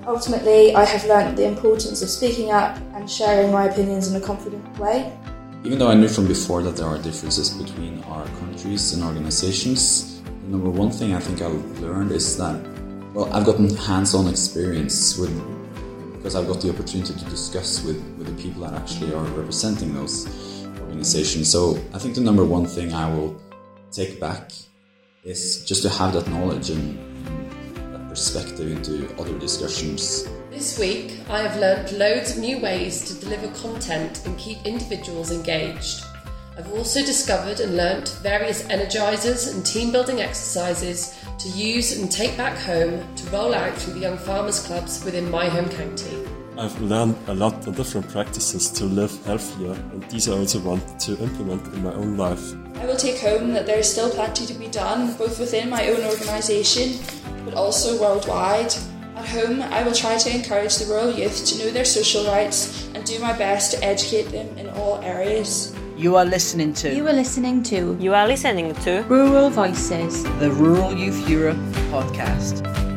Ultimately, 0.06 0.74
I 0.74 0.84
have 0.84 1.04
learnt 1.06 1.36
the 1.36 1.46
importance 1.46 2.02
of 2.02 2.08
speaking 2.08 2.50
up 2.50 2.76
and 2.94 3.10
sharing 3.10 3.50
my 3.52 3.64
opinions 3.66 4.10
in 4.10 4.16
a 4.16 4.24
confident 4.24 4.64
way. 4.78 5.12
Even 5.64 5.78
though 5.78 5.88
I 5.88 5.94
knew 5.94 6.08
from 6.08 6.26
before 6.26 6.62
that 6.62 6.76
there 6.76 6.86
are 6.86 6.98
differences 6.98 7.50
between 7.50 8.02
our 8.04 8.26
countries 8.40 8.92
and 8.92 9.02
organizations, 9.02 10.20
the 10.22 10.48
number 10.48 10.68
one 10.68 10.90
thing 10.90 11.14
I 11.14 11.20
think 11.20 11.40
I've 11.40 11.80
learned 11.80 12.12
is 12.12 12.36
that, 12.36 12.60
well, 13.14 13.32
I've 13.32 13.46
gotten 13.46 13.74
hands 13.74 14.14
on 14.14 14.28
experience 14.28 15.16
with 15.16 15.32
because 16.16 16.36
I've 16.36 16.46
got 16.46 16.62
the 16.62 16.70
opportunity 16.70 17.12
to 17.12 17.24
discuss 17.26 17.84
with, 17.84 17.96
with 18.16 18.26
the 18.26 18.42
people 18.42 18.62
that 18.62 18.72
actually 18.72 19.12
are 19.14 19.24
representing 19.24 19.94
those 19.94 20.26
organizations. 20.80 21.50
So 21.50 21.78
I 21.92 21.98
think 21.98 22.14
the 22.14 22.22
number 22.22 22.44
one 22.44 22.64
thing 22.64 22.94
I 22.94 23.14
will 23.14 23.38
take 23.90 24.18
back 24.18 24.50
is 25.24 25.64
just 25.64 25.82
to 25.82 25.88
have 25.88 26.12
that 26.12 26.28
knowledge 26.28 26.70
and, 26.70 26.98
that 27.92 28.08
perspective 28.08 28.70
into 28.70 29.10
other 29.18 29.36
discussions. 29.38 30.28
This 30.50 30.78
week, 30.78 31.18
I 31.28 31.40
have 31.42 31.58
learnt 31.58 31.92
loads 31.92 32.32
of 32.32 32.38
new 32.38 32.60
ways 32.60 33.04
to 33.06 33.14
deliver 33.20 33.48
content 33.58 34.24
and 34.26 34.38
keep 34.38 34.64
individuals 34.64 35.32
engaged. 35.32 36.04
I've 36.56 36.70
also 36.72 37.00
discovered 37.00 37.58
and 37.58 37.76
learnt 37.76 38.10
various 38.22 38.62
energizers 38.64 39.52
and 39.52 39.66
team 39.66 39.90
building 39.90 40.20
exercises 40.20 41.18
to 41.38 41.48
use 41.48 41.98
and 41.98 42.12
take 42.12 42.36
back 42.36 42.56
home 42.58 43.02
to 43.16 43.30
roll 43.30 43.54
out 43.54 43.74
through 43.76 43.94
the 43.94 44.00
young 44.00 44.18
farmers 44.18 44.64
clubs 44.64 45.04
within 45.04 45.28
my 45.30 45.48
home 45.48 45.68
county. 45.68 46.23
I've 46.56 46.80
learned 46.80 47.16
a 47.26 47.34
lot 47.34 47.66
of 47.66 47.76
different 47.76 48.08
practices 48.10 48.70
to 48.72 48.84
live 48.84 49.12
healthier, 49.24 49.72
and 49.72 50.02
these 50.04 50.28
I 50.28 50.32
also 50.32 50.60
want 50.60 51.00
to 51.00 51.18
implement 51.18 51.66
in 51.74 51.82
my 51.82 51.92
own 51.92 52.16
life. 52.16 52.54
I 52.76 52.86
will 52.86 52.96
take 52.96 53.18
home 53.18 53.52
that 53.54 53.66
there 53.66 53.78
is 53.78 53.90
still 53.90 54.10
plenty 54.10 54.46
to 54.46 54.54
be 54.54 54.68
done, 54.68 55.14
both 55.16 55.40
within 55.40 55.68
my 55.68 55.88
own 55.88 56.04
organisation 56.04 57.00
but 57.44 57.54
also 57.54 58.00
worldwide. 58.00 58.72
At 59.16 59.26
home, 59.26 59.62
I 59.62 59.82
will 59.82 59.92
try 59.92 60.16
to 60.16 60.34
encourage 60.34 60.76
the 60.76 60.86
rural 60.86 61.12
youth 61.12 61.44
to 61.46 61.58
know 61.58 61.70
their 61.70 61.84
social 61.84 62.24
rights 62.26 62.88
and 62.94 63.04
do 63.04 63.18
my 63.18 63.32
best 63.36 63.72
to 63.72 63.84
educate 63.84 64.30
them 64.30 64.56
in 64.58 64.68
all 64.70 65.00
areas. 65.02 65.74
You 65.96 66.16
are 66.16 66.24
listening 66.24 66.72
to. 66.74 66.94
You 66.94 67.06
are 67.06 67.12
listening 67.12 67.62
to. 67.64 67.96
You 68.00 68.14
are 68.14 68.26
listening 68.26 68.74
to. 68.74 69.02
Rural 69.08 69.50
Voices. 69.50 70.24
The 70.40 70.50
Rural 70.50 70.92
Youth 70.92 71.28
Europe 71.28 71.58
podcast. 71.90 72.93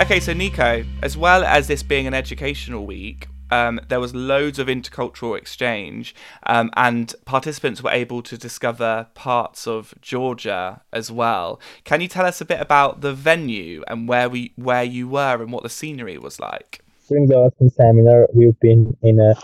Okay, 0.00 0.18
so 0.18 0.32
Nico, 0.32 0.84
as 1.02 1.16
well 1.16 1.44
as 1.44 1.68
this 1.68 1.84
being 1.84 2.06
an 2.06 2.14
educational 2.14 2.84
week, 2.84 3.28
um, 3.52 3.80
there 3.88 4.00
was 4.00 4.12
loads 4.12 4.58
of 4.58 4.66
intercultural 4.66 5.38
exchange, 5.38 6.16
um, 6.46 6.70
and 6.76 7.14
participants 7.24 7.80
were 7.80 7.92
able 7.92 8.20
to 8.22 8.36
discover 8.36 9.06
parts 9.14 9.68
of 9.68 9.94
Georgia 10.00 10.82
as 10.92 11.12
well. 11.12 11.60
Can 11.84 12.00
you 12.00 12.08
tell 12.08 12.26
us 12.26 12.40
a 12.40 12.44
bit 12.44 12.60
about 12.60 13.02
the 13.02 13.14
venue 13.14 13.84
and 13.86 14.08
where 14.08 14.28
we 14.28 14.52
where 14.56 14.82
you 14.82 15.08
were 15.08 15.40
and 15.40 15.52
what 15.52 15.62
the 15.62 15.70
scenery 15.70 16.18
was 16.18 16.40
like? 16.40 16.80
During 17.08 17.28
the 17.28 17.36
autumn 17.36 17.70
seminar, 17.70 18.26
we've 18.34 18.58
been 18.60 18.96
in 19.02 19.20
a 19.20 19.34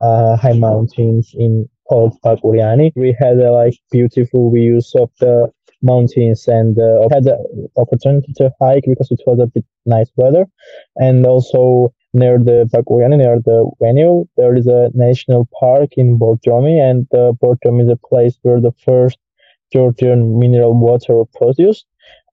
uh, 0.00 0.36
high 0.36 0.52
mountains 0.52 1.34
in 1.34 1.68
called 1.88 2.16
Bakuriani. 2.22 2.92
We 2.94 3.16
had 3.18 3.38
a 3.38 3.52
like 3.52 3.74
beautiful 3.90 4.52
views 4.52 4.92
of 4.94 5.10
the 5.18 5.52
mountains 5.82 6.46
and 6.48 6.78
uh, 6.78 7.08
had 7.10 7.24
the 7.24 7.36
opportunity 7.76 8.32
to 8.36 8.52
hike 8.60 8.84
because 8.86 9.10
it 9.10 9.20
was 9.26 9.38
a 9.40 9.46
bit 9.46 9.64
nice 9.84 10.10
weather. 10.16 10.46
And 10.96 11.26
also 11.26 11.92
near 12.12 12.38
the 12.38 12.68
Bakuriani, 12.72 13.18
near 13.18 13.38
the 13.40 13.70
venue 13.80 14.26
there 14.36 14.54
is 14.54 14.66
a 14.66 14.90
national 14.94 15.48
park 15.58 15.90
in 15.96 16.18
Borjomi. 16.18 16.80
And 16.80 17.06
uh, 17.12 17.32
Borjomi 17.42 17.84
is 17.84 17.90
a 17.90 18.08
place 18.08 18.38
where 18.42 18.60
the 18.60 18.72
first 18.84 19.18
Georgian 19.72 20.38
mineral 20.38 20.74
water 20.74 21.16
was 21.16 21.28
produced 21.34 21.86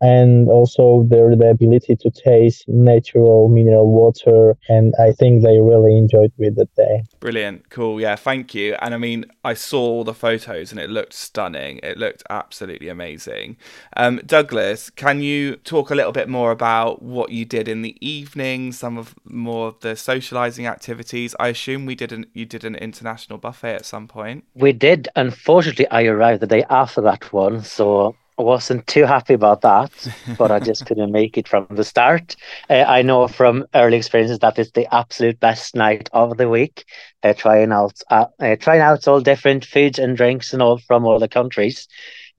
and 0.03 0.49
also 0.49 1.05
their 1.09 1.33
the 1.35 1.49
ability 1.49 1.95
to 1.95 2.11
taste 2.11 2.65
natural 2.67 3.47
mineral 3.47 3.89
water 3.89 4.55
and 4.67 4.93
i 4.99 5.11
think 5.13 5.41
they 5.41 5.59
really 5.59 5.97
enjoyed 5.97 6.31
with 6.37 6.55
the 6.55 6.67
day. 6.75 7.03
Brilliant. 7.19 7.69
Cool. 7.69 8.01
Yeah 8.01 8.15
thank 8.15 8.53
you. 8.53 8.75
And 8.81 8.93
i 8.93 8.97
mean 8.97 9.25
i 9.43 9.53
saw 9.53 10.03
the 10.03 10.13
photos 10.13 10.71
and 10.71 10.79
it 10.79 10.89
looked 10.89 11.13
stunning. 11.13 11.79
It 11.81 11.97
looked 11.97 12.23
absolutely 12.29 12.89
amazing. 12.89 13.57
Um, 13.95 14.21
douglas 14.25 14.89
can 14.89 15.21
you 15.21 15.55
talk 15.57 15.89
a 15.89 15.95
little 15.95 16.11
bit 16.11 16.27
more 16.27 16.51
about 16.51 17.01
what 17.01 17.31
you 17.31 17.45
did 17.45 17.67
in 17.67 17.81
the 17.81 17.95
evening 18.05 18.73
some 18.73 18.97
of 18.97 19.15
more 19.23 19.69
of 19.69 19.79
the 19.79 19.95
socializing 19.95 20.67
activities? 20.67 21.35
I 21.39 21.47
assume 21.47 21.85
we 21.85 21.95
did 21.95 22.11
an 22.11 22.25
you 22.33 22.45
did 22.45 22.65
an 22.65 22.75
international 22.75 23.37
buffet 23.39 23.75
at 23.75 23.85
some 23.85 24.07
point. 24.07 24.43
We 24.53 24.73
did. 24.73 25.07
Unfortunately 25.15 25.87
i 25.89 26.03
arrived 26.03 26.41
the 26.41 26.47
day 26.47 26.65
after 26.69 27.01
that 27.01 27.31
one 27.31 27.63
so 27.63 28.15
I 28.37 28.41
wasn't 28.41 28.87
too 28.87 29.05
happy 29.05 29.33
about 29.33 29.61
that, 29.61 29.91
but 30.37 30.51
I 30.51 30.59
just 30.59 30.85
couldn't 30.85 31.11
make 31.11 31.37
it 31.37 31.47
from 31.47 31.67
the 31.69 31.83
start. 31.83 32.35
Uh, 32.69 32.83
I 32.87 33.01
know 33.03 33.27
from 33.27 33.65
early 33.75 33.97
experiences 33.97 34.39
that 34.39 34.57
it's 34.57 34.71
the 34.71 34.93
absolute 34.93 35.39
best 35.39 35.75
night 35.75 36.09
of 36.13 36.37
the 36.37 36.49
week. 36.49 36.85
Uh, 37.21 37.33
trying 37.33 37.71
out, 37.71 38.01
uh, 38.09 38.25
uh 38.39 38.55
trying 38.57 38.81
out 38.81 39.07
all 39.07 39.21
different 39.21 39.65
foods 39.65 39.99
and 39.99 40.17
drinks 40.17 40.51
and 40.51 40.61
all 40.61 40.77
from 40.77 41.05
all 41.05 41.19
the 41.19 41.27
countries. 41.27 41.87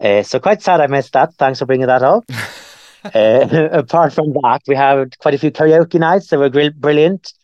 Uh, 0.01 0.23
so 0.23 0.41
quite 0.41 0.63
sad 0.63 0.81
I 0.81 0.89
missed 0.89 1.13
that. 1.13 1.35
Thanks 1.35 1.61
for 1.61 1.67
bringing 1.67 1.87
that 1.87 2.03
up. 2.03 2.25
Uh, 3.05 3.69
apart 3.73 4.15
from 4.15 4.33
that, 4.33 4.63
we 4.67 4.75
had 4.75 5.19
quite 5.19 5.35
a 5.35 5.39
few 5.39 5.51
karaoke 5.51 6.01
nights. 6.01 6.29
They 6.29 6.39
were 6.39 6.49
brilliant. 6.49 7.35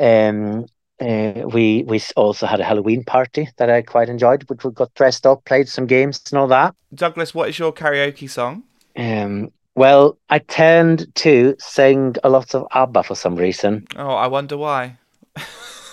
Um, 0.00 0.64
uh, 1.00 1.42
we 1.46 1.84
we 1.86 2.00
also 2.16 2.46
had 2.46 2.60
a 2.60 2.64
Halloween 2.64 3.04
party 3.04 3.48
that 3.56 3.70
I 3.70 3.82
quite 3.82 4.08
enjoyed, 4.08 4.48
which 4.48 4.64
we 4.64 4.70
got 4.70 4.94
dressed 4.94 5.26
up, 5.26 5.44
played 5.44 5.68
some 5.68 5.86
games 5.86 6.20
and 6.30 6.38
all 6.38 6.48
that. 6.48 6.74
Douglas, 6.94 7.34
what 7.34 7.48
is 7.48 7.58
your 7.58 7.72
karaoke 7.72 8.28
song? 8.30 8.62
Um, 8.96 9.50
well, 9.74 10.16
I 10.30 10.38
tend 10.38 11.12
to 11.16 11.56
sing 11.58 12.14
a 12.22 12.28
lot 12.28 12.54
of 12.54 12.66
ABBA 12.72 13.02
for 13.02 13.16
some 13.16 13.34
reason. 13.34 13.86
Oh, 13.96 14.14
I 14.14 14.28
wonder 14.28 14.56
why. 14.56 14.98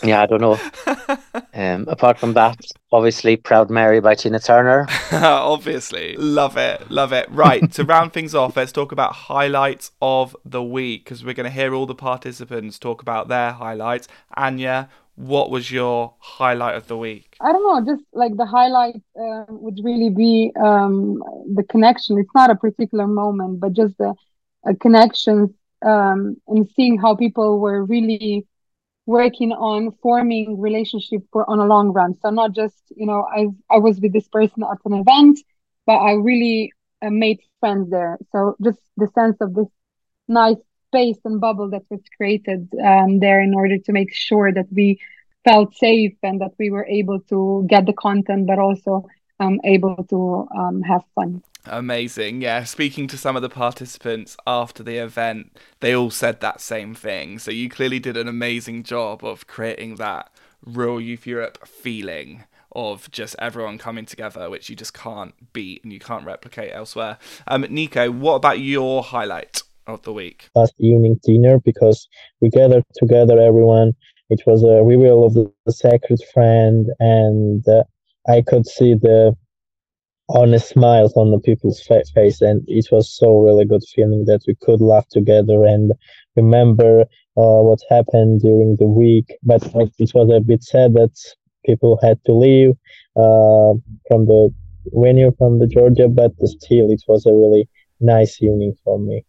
Yeah, 0.03 0.21
I 0.21 0.25
don't 0.25 0.41
know. 0.41 0.59
um, 1.53 1.87
apart 1.87 2.19
from 2.19 2.33
that, 2.33 2.57
obviously, 2.91 3.37
Proud 3.37 3.69
Mary 3.69 3.99
by 3.99 4.15
Tina 4.15 4.39
Turner. 4.39 4.87
obviously. 5.11 6.15
Love 6.17 6.57
it. 6.57 6.89
Love 6.89 7.13
it. 7.13 7.29
Right. 7.29 7.71
to 7.73 7.83
round 7.83 8.13
things 8.13 8.33
off, 8.33 8.55
let's 8.55 8.71
talk 8.71 8.91
about 8.91 9.13
highlights 9.13 9.91
of 10.01 10.35
the 10.43 10.63
week 10.63 11.05
because 11.05 11.23
we're 11.23 11.33
going 11.33 11.45
to 11.45 11.51
hear 11.51 11.73
all 11.73 11.85
the 11.85 11.95
participants 11.95 12.79
talk 12.79 13.01
about 13.01 13.27
their 13.27 13.51
highlights. 13.51 14.07
Anja, 14.37 14.89
what 15.15 15.51
was 15.51 15.71
your 15.71 16.15
highlight 16.19 16.75
of 16.75 16.87
the 16.87 16.97
week? 16.97 17.35
I 17.41 17.51
don't 17.51 17.85
know, 17.85 17.93
just 17.93 18.03
like 18.13 18.35
the 18.37 18.45
highlight 18.45 19.01
uh, 19.19 19.45
would 19.49 19.79
really 19.83 20.09
be 20.09 20.51
um, 20.61 21.21
the 21.53 21.63
connection. 21.63 22.17
It's 22.17 22.33
not 22.33 22.49
a 22.49 22.55
particular 22.55 23.07
moment, 23.07 23.59
but 23.59 23.73
just 23.73 23.97
the 23.97 24.15
uh, 24.67 24.73
connections 24.79 25.49
um, 25.85 26.37
and 26.47 26.69
seeing 26.75 26.97
how 26.97 27.15
people 27.15 27.59
were 27.59 27.83
really 27.83 28.47
working 29.05 29.51
on 29.51 29.91
forming 30.01 30.59
relationship 30.59 31.21
for 31.31 31.49
on 31.49 31.59
a 31.59 31.65
long 31.65 31.91
run. 31.91 32.15
So 32.21 32.29
not 32.29 32.53
just 32.53 32.81
you 32.95 33.05
know 33.05 33.25
I 33.35 33.47
I 33.69 33.79
was 33.79 33.99
with 33.99 34.13
this 34.13 34.27
person 34.27 34.63
at 34.63 34.77
an 34.85 34.93
event, 34.93 35.39
but 35.85 35.97
I 35.97 36.13
really 36.13 36.71
uh, 37.01 37.09
made 37.09 37.39
friends 37.59 37.89
there. 37.89 38.17
So 38.31 38.55
just 38.63 38.79
the 38.97 39.07
sense 39.07 39.37
of 39.41 39.53
this 39.55 39.67
nice 40.27 40.57
space 40.87 41.19
and 41.25 41.39
bubble 41.39 41.69
that 41.71 41.83
was 41.89 42.01
created 42.17 42.67
um, 42.83 43.19
there 43.19 43.41
in 43.41 43.53
order 43.53 43.77
to 43.77 43.91
make 43.91 44.13
sure 44.13 44.51
that 44.53 44.67
we 44.71 44.99
felt 45.43 45.73
safe 45.75 46.13
and 46.23 46.41
that 46.41 46.51
we 46.59 46.69
were 46.69 46.85
able 46.85 47.19
to 47.29 47.65
get 47.67 47.85
the 47.85 47.93
content, 47.93 48.47
but 48.47 48.59
also 48.59 49.05
um, 49.41 49.59
able 49.63 50.05
to 50.09 50.47
um, 50.57 50.81
have 50.83 51.01
fun. 51.15 51.43
Amazing. 51.65 52.41
Yeah, 52.41 52.63
speaking 52.63 53.07
to 53.07 53.17
some 53.17 53.35
of 53.35 53.41
the 53.41 53.49
participants 53.49 54.35
after 54.47 54.81
the 54.83 54.97
event, 54.97 55.57
they 55.79 55.93
all 55.95 56.09
said 56.09 56.39
that 56.39 56.61
same 56.61 56.95
thing. 56.95 57.39
So 57.39 57.51
you 57.51 57.69
clearly 57.69 57.99
did 57.99 58.17
an 58.17 58.27
amazing 58.27 58.83
job 58.83 59.23
of 59.23 59.47
creating 59.47 59.95
that 59.95 60.31
Rural 60.65 61.01
Youth 61.01 61.27
Europe 61.27 61.67
feeling 61.67 62.45
of 62.73 63.11
just 63.11 63.35
everyone 63.37 63.77
coming 63.77 64.05
together, 64.05 64.49
which 64.49 64.69
you 64.69 64.75
just 64.75 64.93
can't 64.93 65.33
beat 65.53 65.83
and 65.83 65.91
you 65.91 65.99
can't 65.99 66.25
replicate 66.25 66.71
elsewhere. 66.73 67.17
Um, 67.47 67.65
Nico, 67.69 68.09
what 68.09 68.35
about 68.35 68.59
your 68.59 69.03
highlight 69.03 69.61
of 69.87 70.01
the 70.03 70.13
week? 70.13 70.49
Last 70.55 70.73
evening 70.79 71.19
dinner 71.23 71.59
because 71.59 72.07
we 72.39 72.49
gathered 72.49 72.85
together 72.95 73.39
everyone. 73.39 73.93
It 74.29 74.41
was 74.45 74.63
a 74.63 74.81
reveal 74.81 75.25
of 75.25 75.33
the, 75.33 75.51
the 75.65 75.73
sacred 75.73 76.21
friend, 76.33 76.87
and 76.99 77.67
uh, 77.67 77.83
I 78.27 78.41
could 78.41 78.65
see 78.67 78.93
the 78.93 79.35
honest 80.29 80.69
smiles 80.69 81.13
on 81.15 81.31
the 81.31 81.39
people's 81.39 81.81
fa- 81.81 82.03
face, 82.13 82.41
and 82.41 82.63
it 82.67 82.87
was 82.91 83.11
so 83.11 83.39
really 83.39 83.65
good 83.65 83.83
feeling 83.93 84.25
that 84.25 84.41
we 84.47 84.55
could 84.61 84.81
laugh 84.81 85.07
together 85.09 85.63
and 85.65 85.91
remember 86.35 87.01
uh, 87.01 87.61
what 87.67 87.79
happened 87.89 88.41
during 88.41 88.75
the 88.77 88.87
week. 88.87 89.33
But 89.43 89.63
it 89.99 90.11
was 90.13 90.31
a 90.31 90.39
bit 90.39 90.63
sad 90.63 90.93
that 90.93 91.11
people 91.65 91.99
had 92.01 92.23
to 92.25 92.33
leave 92.33 92.71
uh, 93.15 93.73
from 94.07 94.25
the 94.25 94.53
venue 94.93 95.31
from 95.37 95.59
the 95.59 95.67
Georgia, 95.67 96.07
but 96.07 96.33
still 96.43 96.89
it 96.91 97.03
was 97.07 97.25
a 97.25 97.33
really 97.33 97.67
nice 97.99 98.41
evening 98.41 98.75
for 98.83 98.99
me. 98.99 99.25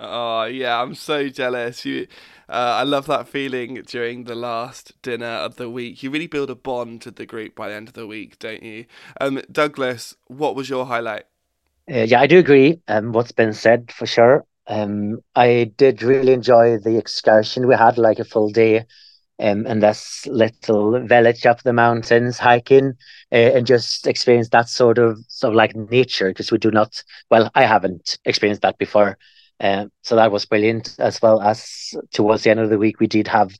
Oh 0.00 0.44
yeah, 0.44 0.80
I'm 0.80 0.94
so 0.94 1.28
jealous. 1.28 1.84
You, 1.84 2.06
uh, 2.48 2.52
I 2.80 2.82
love 2.84 3.06
that 3.06 3.28
feeling 3.28 3.82
during 3.86 4.24
the 4.24 4.34
last 4.34 5.00
dinner 5.02 5.26
of 5.26 5.56
the 5.56 5.68
week. 5.68 6.02
You 6.02 6.10
really 6.10 6.26
build 6.28 6.50
a 6.50 6.54
bond 6.54 7.02
to 7.02 7.10
the 7.10 7.26
group 7.26 7.54
by 7.56 7.68
the 7.68 7.74
end 7.74 7.88
of 7.88 7.94
the 7.94 8.06
week, 8.06 8.38
don't 8.38 8.62
you? 8.62 8.86
Um, 9.20 9.42
Douglas, 9.50 10.14
what 10.28 10.54
was 10.54 10.70
your 10.70 10.86
highlight? 10.86 11.24
Uh, 11.90 12.00
yeah, 12.06 12.20
I 12.20 12.26
do 12.26 12.38
agree. 12.38 12.80
Um, 12.88 13.12
what's 13.12 13.32
been 13.32 13.52
said 13.52 13.90
for 13.92 14.06
sure. 14.06 14.44
Um, 14.66 15.20
I 15.34 15.72
did 15.76 16.02
really 16.02 16.32
enjoy 16.32 16.78
the 16.78 16.98
excursion. 16.98 17.66
We 17.66 17.74
had 17.74 17.96
like 17.96 18.18
a 18.18 18.24
full 18.24 18.50
day 18.50 18.84
um, 19.40 19.66
in 19.66 19.80
this 19.80 20.26
little 20.26 21.00
village 21.06 21.46
up 21.46 21.62
the 21.62 21.74
mountains 21.74 22.38
hiking 22.38 22.94
uh, 23.32 23.36
and 23.36 23.66
just 23.66 24.06
experience 24.08 24.50
that 24.50 24.68
sort 24.70 24.98
of 24.98 25.18
sort 25.28 25.52
of 25.54 25.56
like 25.56 25.76
nature 25.76 26.28
because 26.28 26.52
we 26.52 26.58
do 26.58 26.70
not 26.72 27.02
well 27.30 27.50
I 27.54 27.64
haven't 27.64 28.18
experienced 28.26 28.62
that 28.62 28.78
before 28.78 29.18
um, 29.60 29.90
so 30.02 30.16
that 30.16 30.32
was 30.32 30.46
brilliant 30.46 30.94
as 30.98 31.20
well 31.20 31.40
as 31.40 31.94
towards 32.12 32.42
the 32.42 32.50
end 32.50 32.60
of 32.60 32.70
the 32.70 32.78
week 32.78 33.00
we 33.00 33.06
did 33.06 33.26
have 33.26 33.52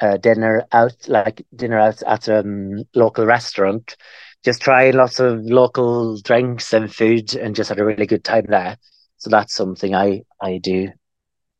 uh, 0.00 0.16
dinner 0.16 0.64
out 0.72 0.96
like 1.08 1.42
dinner 1.54 1.78
out 1.78 2.02
at 2.02 2.28
a 2.28 2.40
um, 2.40 2.84
local 2.94 3.26
restaurant 3.26 3.96
just 4.44 4.62
trying 4.62 4.94
lots 4.94 5.20
of 5.20 5.40
local 5.44 6.18
drinks 6.22 6.72
and 6.72 6.94
food 6.94 7.34
and 7.34 7.54
just 7.54 7.68
had 7.68 7.78
a 7.78 7.84
really 7.84 8.06
good 8.06 8.24
time 8.24 8.46
there 8.48 8.76
so 9.18 9.30
that's 9.30 9.54
something 9.54 9.94
I 9.94 10.22
I 10.40 10.58
do 10.58 10.88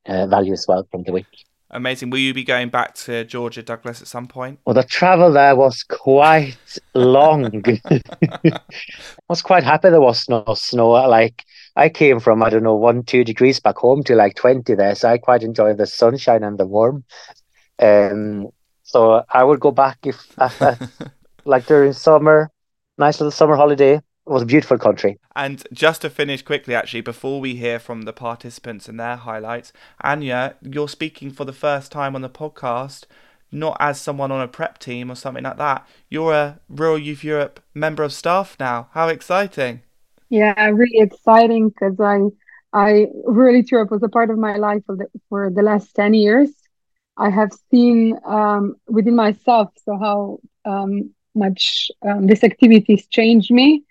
uh, 0.06 0.26
value 0.26 0.52
as 0.52 0.66
well 0.66 0.86
from 0.90 1.02
the 1.02 1.12
week 1.12 1.44
Amazing. 1.72 2.10
Will 2.10 2.18
you 2.18 2.34
be 2.34 2.42
going 2.42 2.68
back 2.68 2.94
to 2.96 3.24
Georgia, 3.24 3.62
Douglas, 3.62 4.02
at 4.02 4.08
some 4.08 4.26
point? 4.26 4.58
Well, 4.64 4.74
the 4.74 4.82
travel 4.82 5.32
there 5.32 5.54
was 5.54 5.84
quite 5.84 6.78
long. 6.94 7.62
I 7.84 8.60
was 9.28 9.40
quite 9.40 9.62
happy 9.62 9.90
there 9.90 10.00
was 10.00 10.28
no 10.28 10.44
snow. 10.54 10.90
Like 10.90 11.44
I 11.76 11.88
came 11.88 12.20
from, 12.20 12.42
I 12.42 12.50
don't 12.50 12.62
know, 12.62 12.74
one, 12.74 13.02
two 13.04 13.24
degrees 13.24 13.60
back 13.60 13.76
home 13.76 14.02
to 14.04 14.14
like 14.14 14.34
20 14.34 14.74
there. 14.74 14.94
So 14.94 15.08
I 15.08 15.18
quite 15.18 15.42
enjoy 15.42 15.74
the 15.74 15.86
sunshine 15.86 16.42
and 16.42 16.58
the 16.58 16.66
warm. 16.66 17.04
Um, 17.78 18.48
so 18.82 19.22
I 19.30 19.44
would 19.44 19.60
go 19.60 19.70
back 19.70 19.98
if, 20.04 20.38
after, 20.38 20.78
like 21.44 21.66
during 21.66 21.92
summer, 21.92 22.50
nice 22.98 23.20
little 23.20 23.30
summer 23.30 23.56
holiday. 23.56 23.94
It 23.94 24.32
was 24.32 24.42
a 24.42 24.46
beautiful 24.46 24.78
country. 24.78 25.18
And 25.34 25.64
just 25.72 26.02
to 26.02 26.10
finish 26.10 26.42
quickly, 26.42 26.74
actually, 26.74 27.00
before 27.00 27.40
we 27.40 27.56
hear 27.56 27.78
from 27.78 28.02
the 28.02 28.12
participants 28.12 28.88
and 28.88 29.00
their 29.00 29.16
highlights, 29.16 29.72
Anja, 30.04 30.54
you're 30.62 30.88
speaking 30.88 31.30
for 31.30 31.44
the 31.44 31.52
first 31.52 31.90
time 31.90 32.14
on 32.14 32.22
the 32.22 32.28
podcast, 32.28 33.04
not 33.50 33.76
as 33.80 34.00
someone 34.00 34.30
on 34.30 34.40
a 34.40 34.48
prep 34.48 34.78
team 34.78 35.10
or 35.10 35.14
something 35.14 35.44
like 35.44 35.56
that. 35.56 35.88
You're 36.08 36.32
a 36.34 36.60
Rural 36.68 36.98
Youth 36.98 37.24
Europe 37.24 37.60
member 37.74 38.02
of 38.02 38.12
staff 38.12 38.56
now. 38.60 38.88
How 38.92 39.08
exciting! 39.08 39.82
Yeah, 40.30 40.64
really 40.70 41.00
exciting 41.00 41.70
because 41.70 42.00
I, 42.00 42.20
I 42.72 43.06
Youth 43.56 43.72
Europe 43.72 43.90
was 43.90 44.02
a 44.02 44.08
part 44.08 44.30
of 44.30 44.38
my 44.38 44.56
life 44.56 44.82
for 44.86 44.96
the, 44.96 45.06
for 45.28 45.50
the 45.50 45.62
last 45.62 45.94
ten 45.94 46.14
years. 46.14 46.50
I 47.16 47.30
have 47.30 47.50
seen 47.70 48.18
um, 48.26 48.76
within 48.88 49.16
myself 49.16 49.68
so 49.84 49.98
how 49.98 50.38
um, 50.64 51.10
much 51.34 51.90
um, 52.06 52.26
this 52.26 52.42
has 52.42 53.06
changed 53.10 53.50
me 53.50 53.84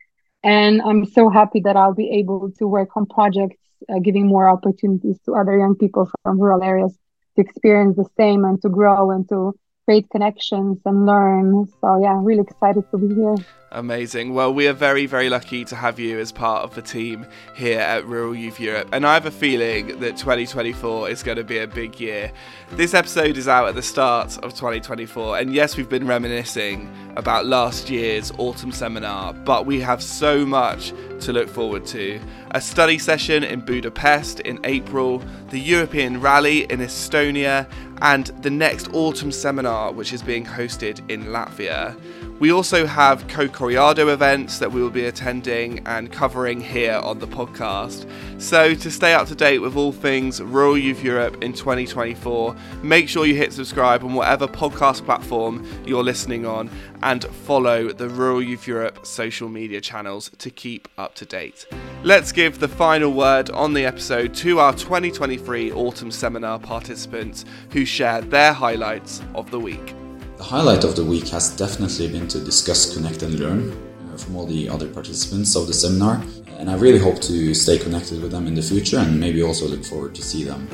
and 0.44 0.82
I'm 0.82 1.06
so 1.06 1.30
happy 1.30 1.62
that 1.66 1.76
I'll 1.76 1.94
be 1.96 2.12
able 2.20 2.52
to 2.60 2.68
work 2.68 2.90
on 2.96 3.06
projects 3.06 3.60
uh, 3.90 4.00
giving 4.04 4.28
more 4.28 4.50
opportunities 4.50 5.20
to 5.26 5.36
other 5.36 5.58
young 5.58 5.76
people 5.76 6.10
from 6.24 6.40
rural 6.40 6.64
areas 6.64 6.98
to 7.36 7.42
experience 7.42 7.96
the 7.98 8.10
same 8.18 8.44
and 8.46 8.62
to 8.62 8.70
grow 8.70 9.12
and 9.12 9.28
to 9.30 9.54
create 9.86 10.10
connections 10.10 10.80
and 10.86 11.06
learn. 11.06 11.66
So, 11.82 12.00
yeah, 12.02 12.20
really 12.22 12.42
excited 12.42 12.84
to 12.92 12.98
be 12.98 13.14
here. 13.16 13.36
Amazing. 13.72 14.34
Well, 14.34 14.52
we 14.52 14.68
are 14.68 14.74
very, 14.74 15.06
very 15.06 15.30
lucky 15.30 15.64
to 15.66 15.76
have 15.76 16.00
you 16.00 16.18
as 16.18 16.32
part 16.32 16.64
of 16.64 16.74
the 16.74 16.82
team 16.82 17.28
here 17.54 17.80
at 17.80 18.04
Rural 18.08 18.34
Youth 18.34 18.60
Europe. 18.60 18.90
And 18.92 19.06
I 19.06 19.14
have 19.14 19.28
a 19.28 19.32
feeling 19.32 20.00
that 20.00 20.18
2024 20.18 21.08
is 21.12 21.22
going 21.22 21.38
to 21.38 21.44
be 21.44 21.60
a 21.60 21.68
big 21.68 22.00
year. 22.00 22.32
This 22.72 22.96
episode 22.96 23.38
is 23.38 23.48
out 23.48 23.68
at 23.68 23.76
the 23.76 23.84
start 23.84 24.40
of 24.40 24.56
2024. 24.56 25.38
And 25.38 25.54
yes, 25.54 25.78
we've 25.78 25.88
been 25.88 26.08
reminiscing 26.08 26.92
about 27.16 27.46
last 27.46 27.92
year's 27.92 28.32
autumn 28.40 28.72
seminar, 28.72 29.34
but 29.34 29.68
we 29.68 29.80
have 29.82 30.02
so 30.02 30.48
much 30.48 30.92
to 31.20 31.32
look 31.32 31.48
forward 31.48 31.86
to. 31.88 32.20
A 32.52 32.62
study 32.62 32.98
session 32.98 33.44
in 33.44 33.62
Budapest 33.62 34.40
in 34.40 34.60
April, 34.64 35.22
the 35.50 35.60
European 35.60 36.20
Rally 36.20 36.64
in 36.72 36.80
Estonia, 36.80 37.70
and 38.02 38.28
the 38.42 38.50
next 38.50 38.92
autumn 38.94 39.32
seminar, 39.32 39.92
which 39.92 40.12
is 40.12 40.24
being 40.24 40.46
hosted 40.46 41.08
in 41.12 41.26
Latvia. 41.26 41.96
We 42.40 42.54
also 42.54 42.86
have 42.86 43.28
Co 43.28 43.50
Coriado 43.50 44.14
events 44.14 44.60
that 44.60 44.72
we 44.72 44.82
will 44.82 44.90
be 44.90 45.06
attending 45.06 45.86
and 45.86 46.10
covering 46.10 46.62
here 46.62 46.96
on 46.96 47.20
the 47.20 47.28
podcast. 47.28 48.10
So, 48.42 48.74
to 48.76 48.90
stay 48.90 49.14
up 49.14 49.28
to 49.28 49.36
date 49.36 49.60
with 49.60 49.76
all 49.76 49.92
things 49.92 50.42
Rural 50.42 50.78
Youth 50.78 51.04
Europe 51.04 51.44
in 51.44 51.52
2024, 51.52 52.56
make 52.82 53.10
sure 53.10 53.26
you 53.26 53.36
hit 53.36 53.52
subscribe 53.52 54.06
on 54.06 54.14
whatever 54.14 54.48
podcast 54.48 55.04
platform 55.04 55.68
you're 55.86 56.04
listening 56.04 56.46
on 56.46 56.70
and 57.04 57.26
follow 57.26 57.92
the 57.92 58.08
Rural 58.08 58.42
Youth 58.42 58.68
Europe 58.68 59.06
social 59.06 59.50
media 59.50 59.82
channels 59.82 60.32
to 60.38 60.50
keep 60.50 60.88
up 60.98 61.16
to 61.16 61.26
date. 61.26 61.68
Let's 62.04 62.32
give 62.32 62.60
the 62.60 62.70
final 62.70 63.12
word 63.12 63.50
on 63.50 63.74
the 63.74 63.84
episode 63.84 64.34
to 64.36 64.60
our 64.60 64.72
2023 64.72 65.74
autumn 65.74 66.10
seminar 66.10 66.58
participants 66.58 67.44
who 67.72 67.84
shared 67.84 68.32
their 68.32 68.54
highlights 68.54 69.22
of 69.36 69.52
the 69.52 69.60
week. 69.60 69.94
The 70.40 70.46
highlight 70.46 70.86
of 70.86 70.96
the 70.96 71.04
week 71.04 71.28
has 71.28 71.54
definitely 71.54 72.08
been 72.08 72.26
to 72.30 72.40
discuss, 72.40 72.96
connect, 72.96 73.24
and 73.24 73.38
learn 73.42 73.74
uh, 74.08 74.16
from 74.16 74.38
all 74.38 74.46
the 74.46 74.70
other 74.70 74.88
participants 74.88 75.54
of 75.58 75.68
the 75.68 75.74
seminar. 75.74 76.24
And 76.58 76.70
I 76.70 76.76
really 76.76 76.98
hope 76.98 77.20
to 77.24 77.54
stay 77.54 77.78
connected 77.78 78.22
with 78.22 78.32
them 78.32 78.48
in 78.48 78.56
the 78.56 78.62
future 78.62 79.00
and 79.00 79.20
maybe 79.20 79.44
also 79.44 79.68
look 79.68 79.84
forward 79.84 80.16
to 80.16 80.24
see 80.24 80.46
them 80.46 80.66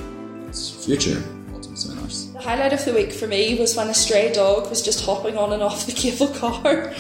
in 0.46 0.54
future 0.54 1.18
autumn 1.52 1.76
seminars. 1.76 2.32
The 2.34 2.42
highlight 2.42 2.74
of 2.74 2.86
the 2.86 2.94
week 2.94 3.12
for 3.12 3.26
me 3.26 3.58
was 3.60 3.76
when 3.76 3.88
a 3.88 3.94
stray 3.96 4.32
dog 4.32 4.70
was 4.70 4.84
just 4.84 5.04
hopping 5.04 5.36
on 5.36 5.52
and 5.52 5.64
off 5.64 5.88
the 5.88 5.94
cable 6.04 6.28
car. 6.28 6.94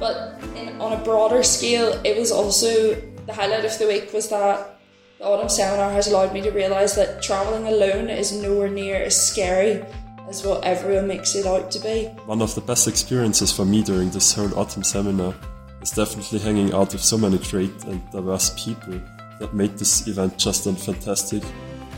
But 0.00 0.42
in, 0.56 0.80
on 0.80 0.92
a 0.92 1.04
broader 1.04 1.44
scale, 1.44 2.00
it 2.02 2.18
was 2.18 2.32
also 2.32 3.00
the 3.26 3.32
highlight 3.32 3.64
of 3.64 3.78
the 3.78 3.86
week 3.86 4.12
was 4.12 4.28
that 4.30 4.80
the 5.18 5.26
autumn 5.26 5.48
seminar 5.48 5.92
has 5.92 6.08
allowed 6.08 6.32
me 6.32 6.40
to 6.40 6.50
realise 6.50 6.96
that 6.96 7.22
travelling 7.22 7.68
alone 7.68 8.08
is 8.10 8.32
nowhere 8.32 8.68
near 8.68 8.96
as 8.96 9.14
scary 9.14 9.84
as 10.30 10.46
what 10.46 10.62
everyone 10.62 11.08
makes 11.08 11.34
it 11.34 11.44
out 11.44 11.70
to 11.72 11.80
be. 11.80 12.04
One 12.24 12.40
of 12.40 12.54
the 12.54 12.60
best 12.60 12.86
experiences 12.86 13.50
for 13.52 13.64
me 13.64 13.82
during 13.82 14.10
this 14.10 14.32
whole 14.32 14.56
autumn 14.56 14.84
seminar 14.84 15.34
is 15.82 15.90
definitely 15.90 16.38
hanging 16.38 16.72
out 16.72 16.92
with 16.92 17.02
so 17.02 17.18
many 17.18 17.38
great 17.38 17.84
and 17.84 18.00
diverse 18.12 18.50
people 18.64 19.00
that 19.40 19.52
made 19.54 19.76
this 19.76 20.06
event 20.06 20.38
just 20.38 20.66
a 20.66 20.72
fantastic 20.72 21.42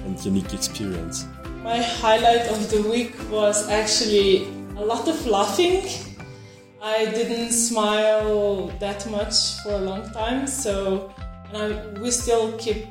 and 0.06 0.24
unique 0.24 0.54
experience. 0.54 1.26
My 1.62 1.82
highlight 1.82 2.50
of 2.50 2.70
the 2.70 2.82
week 2.88 3.14
was 3.30 3.68
actually 3.68 4.46
a 4.76 4.84
lot 4.84 5.06
of 5.08 5.26
laughing. 5.26 5.84
I 6.80 7.04
didn't 7.04 7.52
smile 7.52 8.68
that 8.80 9.08
much 9.10 9.60
for 9.62 9.72
a 9.72 9.78
long 9.78 10.10
time, 10.10 10.46
so 10.46 11.12
and 11.52 11.56
I, 11.56 12.00
we 12.00 12.10
still 12.10 12.56
keep. 12.56 12.86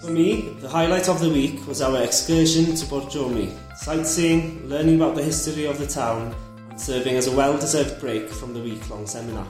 For 0.00 0.10
me, 0.10 0.56
the 0.60 0.68
highlight 0.68 1.08
of 1.08 1.20
the 1.20 1.30
week 1.30 1.64
was 1.68 1.80
our 1.80 2.02
excursion 2.02 2.74
to 2.74 2.86
Borjomi, 2.86 3.56
sightseeing, 3.76 4.68
learning 4.68 4.96
about 4.96 5.14
the 5.14 5.22
history 5.22 5.66
of 5.66 5.78
the 5.78 5.86
town, 5.86 6.34
and 6.70 6.80
serving 6.80 7.14
as 7.14 7.28
a 7.28 7.36
well 7.36 7.56
deserved 7.56 8.00
break 8.00 8.28
from 8.28 8.52
the 8.52 8.58
week 8.58 8.90
long 8.90 9.06
seminar. 9.06 9.46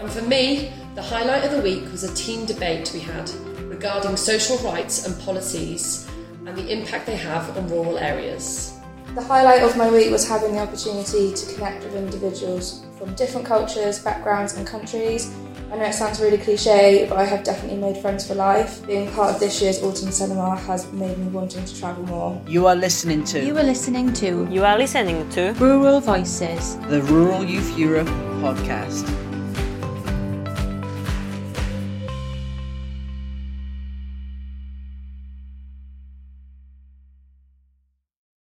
And 0.00 0.10
for 0.10 0.22
me, 0.22 0.72
the 0.96 1.02
highlight 1.02 1.44
of 1.44 1.52
the 1.52 1.60
week 1.60 1.84
was 1.92 2.02
a 2.02 2.12
team 2.12 2.44
debate 2.44 2.90
we 2.92 2.98
had 2.98 3.30
regarding 3.68 4.16
social 4.16 4.56
rights 4.68 5.06
and 5.06 5.16
policies 5.22 6.10
and 6.44 6.56
the 6.56 6.68
impact 6.68 7.06
they 7.06 7.14
have 7.14 7.56
on 7.56 7.68
rural 7.68 7.98
areas. 7.98 8.80
The 9.14 9.22
highlight 9.22 9.62
of 9.62 9.76
my 9.76 9.88
week 9.88 10.10
was 10.10 10.28
having 10.28 10.54
the 10.54 10.58
opportunity 10.58 11.32
to 11.32 11.54
connect 11.54 11.84
with 11.84 11.94
individuals 11.94 12.84
from 12.98 13.14
different 13.14 13.46
cultures, 13.46 14.00
backgrounds, 14.00 14.56
and 14.56 14.66
countries. 14.66 15.32
I 15.72 15.76
know 15.76 15.84
it 15.84 15.94
sounds 15.94 16.20
really 16.20 16.38
cliche, 16.38 17.06
but 17.08 17.16
I 17.16 17.24
have 17.24 17.44
definitely 17.44 17.78
made 17.78 17.96
friends 17.98 18.26
for 18.26 18.34
life. 18.34 18.84
Being 18.88 19.08
part 19.12 19.34
of 19.34 19.40
this 19.40 19.62
year's 19.62 19.80
Autumn 19.82 20.10
Seminar 20.10 20.56
has 20.56 20.90
made 20.92 21.16
me 21.16 21.28
wanting 21.28 21.64
to 21.64 21.78
travel 21.78 22.02
more. 22.06 22.42
You 22.48 22.66
are 22.66 22.74
listening 22.74 23.22
to 23.26 23.44
You 23.44 23.56
are 23.56 23.62
listening 23.62 24.12
to 24.14 24.48
You 24.50 24.64
are 24.64 24.76
listening 24.76 25.28
to 25.30 25.52
Rural 25.60 26.00
Voices. 26.00 26.76
the 26.88 27.02
Rural 27.02 27.44
Youth 27.44 27.78
Europe 27.78 28.08
podcast. 28.42 29.06